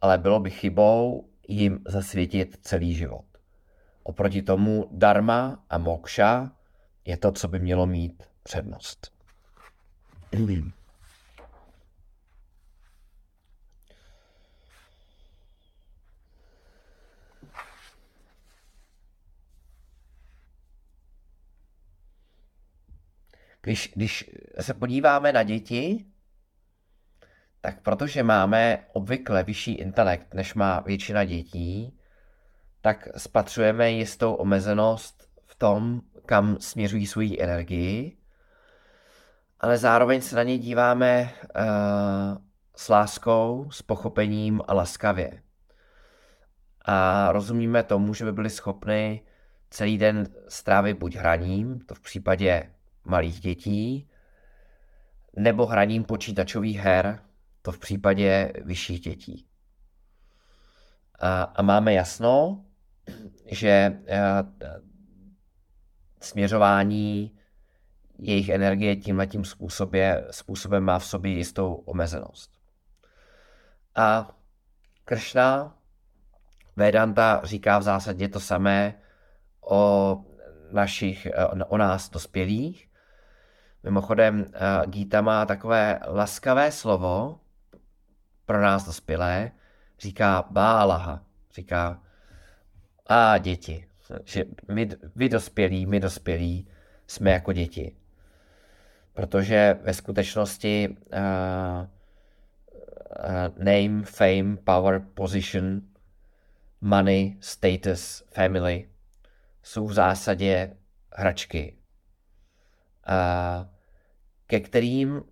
ale 0.00 0.18
bylo 0.18 0.40
by 0.40 0.50
chybou 0.50 1.28
jim 1.48 1.78
zasvětit 1.86 2.58
celý 2.62 2.94
život. 2.94 3.24
Oproti 4.02 4.42
tomu 4.42 4.88
dharma 4.92 5.64
a 5.70 5.78
moksha 5.78 6.56
je 7.04 7.16
to, 7.16 7.32
co 7.32 7.48
by 7.48 7.58
mělo 7.58 7.86
mít 7.86 8.22
přednost. 8.42 9.12
Když, 23.60 23.92
když 23.94 24.30
se 24.60 24.74
podíváme 24.74 25.32
na 25.32 25.42
děti, 25.42 26.04
tak 27.66 27.80
protože 27.80 28.22
máme 28.22 28.78
obvykle 28.92 29.42
vyšší 29.42 29.72
intelekt, 29.74 30.34
než 30.34 30.54
má 30.54 30.80
většina 30.80 31.24
dětí, 31.24 31.98
tak 32.80 33.08
spatřujeme 33.16 33.90
jistou 33.90 34.34
omezenost 34.34 35.28
v 35.46 35.54
tom, 35.54 36.00
kam 36.26 36.56
směřují 36.60 37.06
svoji 37.06 37.42
energii, 37.42 38.16
ale 39.60 39.78
zároveň 39.78 40.20
se 40.20 40.36
na 40.36 40.42
ně 40.42 40.58
díváme 40.58 41.22
uh, 41.32 41.62
s 42.76 42.88
láskou, 42.88 43.70
s 43.70 43.82
pochopením 43.82 44.60
a 44.68 44.74
laskavě. 44.74 45.42
A 46.84 47.28
rozumíme 47.32 47.82
tomu, 47.82 48.14
že 48.14 48.24
by 48.24 48.32
byli 48.32 48.50
schopni 48.50 49.22
celý 49.70 49.98
den 49.98 50.26
strávit 50.48 50.98
buď 50.98 51.16
hraním, 51.16 51.80
to 51.80 51.94
v 51.94 52.00
případě 52.00 52.70
malých 53.04 53.40
dětí, 53.40 54.10
nebo 55.36 55.66
hraním 55.66 56.04
počítačových 56.04 56.78
her, 56.78 57.25
to 57.66 57.72
v 57.72 57.78
případě 57.78 58.52
vyšších 58.64 59.00
dětí. 59.00 59.46
A, 61.20 61.42
a 61.42 61.62
máme 61.62 61.92
jasno, 61.92 62.64
že 63.46 63.98
a, 64.20 64.44
směřování 66.20 67.38
jejich 68.18 68.48
energie 68.48 68.96
tímhle 68.96 69.26
tím 69.26 69.44
způsobem 70.30 70.84
má 70.84 70.98
v 70.98 71.06
sobě 71.06 71.32
jistou 71.32 71.74
omezenost. 71.74 72.50
A 73.94 74.36
Kršna 75.04 75.74
Vedanta 76.76 77.40
říká 77.44 77.78
v 77.78 77.82
zásadě 77.82 78.28
to 78.28 78.40
samé 78.40 78.94
o 79.60 80.20
našich, 80.72 81.28
o 81.68 81.76
nás 81.76 82.10
dospělých, 82.10 82.86
Mimochodem, 83.86 84.40
uh, 84.40 84.90
Gita 84.90 85.20
má 85.20 85.46
takové 85.46 86.00
laskavé 86.06 86.72
slovo 86.72 87.40
pro 88.46 88.62
nás 88.62 88.86
dospělé, 88.86 89.50
říká 89.98 90.44
bálaha, 90.50 91.24
říká 91.54 92.02
a 93.06 93.38
děti, 93.38 93.88
že 94.24 94.44
my, 94.68 94.88
vy 95.16 95.28
dospělí, 95.28 95.86
my 95.86 96.00
dospělí 96.00 96.68
jsme 97.06 97.30
jako 97.30 97.52
děti. 97.52 97.96
Protože 99.12 99.78
ve 99.82 99.94
skutečnosti 99.94 100.88
uh, 100.88 100.96
uh, 103.18 103.64
name, 103.64 104.02
fame, 104.04 104.56
power, 104.56 105.00
position, 105.14 105.80
money, 106.80 107.36
status, 107.40 108.24
family 108.30 108.88
jsou 109.62 109.86
v 109.86 109.92
zásadě 109.92 110.76
hračky. 111.12 111.76
Uh, 113.08 113.66
ke 114.46 114.60
kterým 114.60 115.22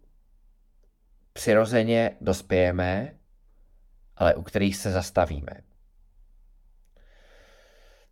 přirozeně 1.35 2.17
dospějeme, 2.21 3.15
ale 4.17 4.35
u 4.35 4.43
kterých 4.43 4.77
se 4.77 4.91
zastavíme. 4.91 5.53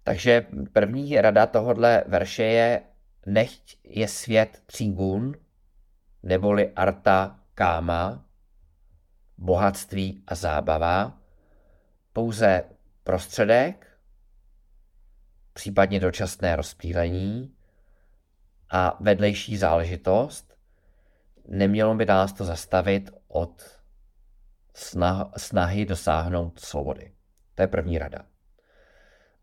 Takže 0.05 0.47
první 0.73 1.21
rada 1.21 1.47
tohohle 1.47 2.05
verše 2.07 2.43
je 2.43 2.83
nechť 3.27 3.77
je 3.85 4.09
svět 4.09 4.63
tří 4.67 4.93
gun, 4.93 5.35
neboli 6.23 6.73
arta 6.73 7.41
káma, 7.55 8.25
bohatství 9.39 10.23
a 10.27 10.35
zábava, 10.35 11.19
pouze 12.13 12.65
prostředek, 13.05 13.99
případně 15.53 16.01
dočasné 16.01 16.57
rozptýlení 16.57 17.57
a 18.71 18.97
vedlejší 19.01 19.57
záležitost, 19.57 20.52
nemělo 21.49 21.95
by 21.95 22.07
nás 22.07 22.33
to 22.33 22.45
zastavit 22.45 23.11
od 23.29 23.63
snahy 25.37 25.85
dosáhnout 25.85 26.61
svobody. 26.61 27.13
To 27.55 27.63
je 27.63 27.69
první 27.69 27.99
rada. 27.99 28.25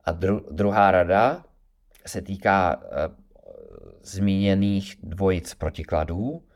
A 0.04 0.12
dru, 0.12 0.46
druhá 0.52 0.92
rada 0.92 1.46
se 2.06 2.22
týká 2.22 2.78
uh, 2.78 2.84
zmíněných 4.02 4.96
dvojic 5.04 5.54
protikladů. 5.54 6.48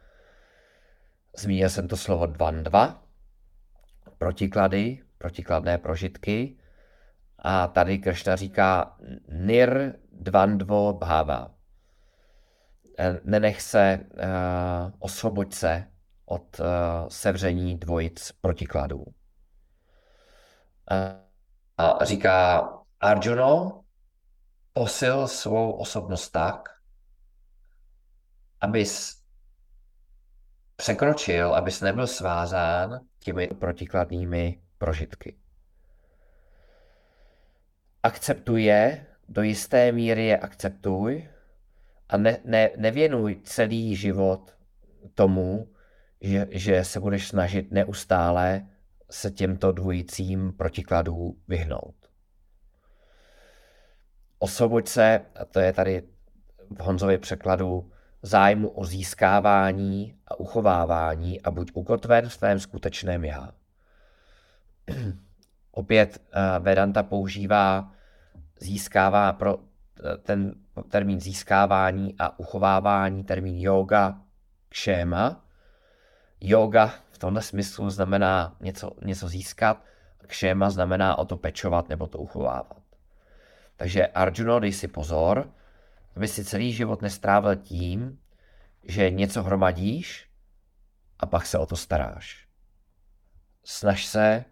Zmínil 1.37 1.69
jsem 1.69 1.87
to 1.87 1.97
slovo 1.97 2.25
dvan-dva, 2.25 3.03
protiklady, 4.17 5.03
protikladné 5.17 5.77
prožitky. 5.77 6.57
A 7.39 7.67
tady 7.67 7.97
Kršna 7.99 8.35
říká 8.35 8.97
nir 9.27 9.93
dvandvo 10.11 10.93
bhava. 10.93 11.52
Eh, 12.97 13.19
nenech 13.23 13.61
se, 13.61 13.99
uh, 14.13 14.91
osvoboď 14.99 15.53
se 15.53 15.87
od 16.25 16.59
uh, 16.59 16.65
sevření 17.07 17.77
dvojic 17.77 18.31
protikladů. 18.41 19.05
A 21.77 22.05
říká 22.05 22.69
Arjuno, 22.99 23.83
posil 24.73 25.27
svou 25.27 25.71
osobnost 25.71 26.29
tak, 26.29 26.69
abys 28.61 29.21
překročil, 30.75 31.55
abys 31.55 31.81
nebyl 31.81 32.07
svázán 32.07 32.99
těmi 33.19 33.47
protikladnými 33.47 34.61
prožitky. 34.77 35.37
Akceptuj 38.03 38.63
je, 38.63 39.07
do 39.29 39.41
jisté 39.41 39.91
míry 39.91 40.25
je 40.25 40.37
akceptuj 40.37 41.32
a 42.09 42.17
ne, 42.17 42.37
ne, 42.45 42.69
nevěnuj 42.77 43.41
celý 43.43 43.95
život 43.95 44.55
tomu, 45.13 45.67
že, 46.21 46.47
že 46.51 46.83
se 46.83 46.99
budeš 46.99 47.27
snažit 47.27 47.71
neustále 47.71 48.67
se 49.11 49.31
těmto 49.31 49.71
dvojicím 49.71 50.53
protikladů 50.53 51.37
vyhnout. 51.47 51.95
Osvoboď 54.39 54.87
se, 54.87 55.21
a 55.35 55.45
to 55.45 55.59
je 55.59 55.73
tady 55.73 56.03
v 56.69 56.79
Honzově 56.79 57.17
překladu, 57.17 57.91
zájmu 58.21 58.69
o 58.69 58.85
získávání 58.85 60.17
a 60.27 60.39
uchovávání 60.39 61.41
a 61.41 61.51
buď 61.51 61.71
ukotven 61.73 62.29
v 62.29 62.37
tvém 62.37 62.59
skutečném 62.59 63.25
já. 63.25 63.51
Opět 65.71 66.17
uh, 66.17 66.63
Vedanta 66.63 67.03
používá 67.03 67.91
získává 68.59 69.33
pro 69.33 69.57
eh, 69.57 70.17
ten 70.17 70.62
termín 70.81 71.19
získávání 71.19 72.15
a 72.19 72.39
uchovávání 72.39 73.23
termín 73.23 73.59
yoga 73.59 74.21
kšéma. 74.69 75.45
Yoga 76.41 76.93
v 77.11 77.17
tomhle 77.17 77.41
smyslu 77.41 77.89
znamená 77.89 78.55
něco, 78.59 78.91
něco 79.05 79.27
získat, 79.27 79.83
kšéma 80.27 80.69
znamená 80.69 81.17
o 81.17 81.25
to 81.25 81.37
pečovat 81.37 81.89
nebo 81.89 82.07
to 82.07 82.17
uchovávat. 82.17 82.83
Takže 83.75 84.07
Arjuno, 84.07 84.59
dej 84.59 84.73
si 84.73 84.87
pozor, 84.87 85.49
aby 86.15 86.27
si 86.27 86.45
celý 86.45 86.73
život 86.73 87.01
nestrávil 87.01 87.55
tím, 87.55 88.19
že 88.83 89.09
něco 89.09 89.43
hromadíš 89.43 90.29
a 91.19 91.25
pak 91.25 91.45
se 91.45 91.57
o 91.57 91.65
to 91.65 91.75
staráš. 91.75 92.47
Snaž 93.63 94.05
se 94.05 94.45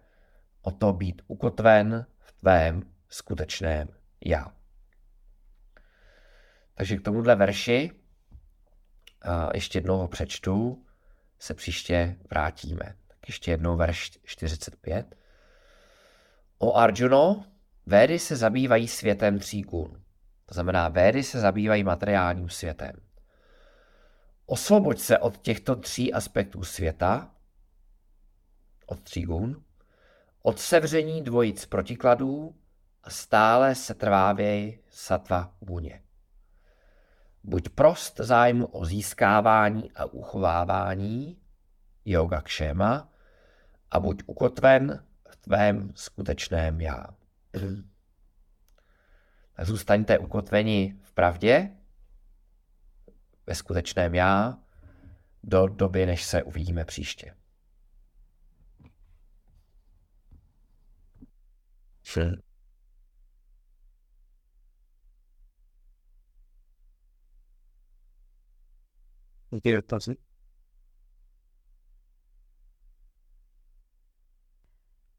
o 0.62 0.70
to 0.70 0.92
být 0.92 1.22
ukotven 1.26 2.06
v 2.18 2.32
tvém 2.32 2.82
skutečném 3.08 3.88
já. 4.24 4.61
Takže 6.74 6.96
k 6.96 7.02
tomuhle 7.02 7.36
verši, 7.36 7.90
ještě 9.54 9.78
jednou 9.78 9.98
ho 9.98 10.08
přečtu, 10.08 10.84
se 11.38 11.54
příště 11.54 12.16
vrátíme. 12.30 12.96
Tak 13.08 13.18
ještě 13.28 13.50
jednou 13.50 13.76
verš 13.76 14.10
45. 14.24 15.16
O 16.58 16.74
Arjuno, 16.74 17.44
Védy 17.86 18.18
se 18.18 18.36
zabývají 18.36 18.88
světem 18.88 19.38
tří 19.38 19.62
gun. 19.62 20.02
To 20.46 20.54
znamená, 20.54 20.88
Védy 20.88 21.22
se 21.22 21.40
zabývají 21.40 21.84
materiálním 21.84 22.48
světem. 22.48 22.92
Osvoboď 24.46 24.98
se 24.98 25.18
od 25.18 25.38
těchto 25.38 25.76
tří 25.76 26.12
aspektů 26.12 26.64
světa, 26.64 27.34
od 28.86 29.02
tří 29.02 29.22
gun, 29.22 29.64
od 30.42 30.58
sevření 30.58 31.22
dvojic 31.22 31.66
protikladů 31.66 32.54
a 33.02 33.10
stále 33.10 33.74
se 33.74 33.94
trvávěj 33.94 34.78
satva 34.88 35.54
guně. 35.60 36.02
Buď 37.44 37.68
prost 37.68 38.16
zájmu 38.16 38.66
o 38.66 38.84
získávání 38.84 39.92
a 39.92 40.04
uchovávání, 40.04 41.38
yoga 42.04 42.40
kšema, 42.40 43.12
a 43.90 44.00
buď 44.00 44.22
ukotven 44.26 45.04
v 45.30 45.36
tvém 45.36 45.92
skutečném 45.94 46.80
já. 46.80 47.06
Zůstaňte 49.62 50.18
ukotveni 50.18 50.96
v 51.02 51.12
pravdě, 51.12 51.70
ve 53.46 53.54
skutečném 53.54 54.14
já, 54.14 54.58
do 55.42 55.66
doby, 55.66 56.06
než 56.06 56.24
se 56.24 56.42
uvidíme 56.42 56.84
příště. 56.84 57.36
Sure. 62.02 62.51
देवता 69.52 69.98
से 70.06 70.12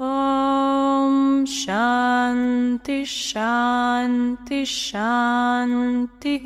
Om 0.00 1.44
Shanti 1.44 3.04
Shanti 3.04 4.64
Shanti 4.64 6.38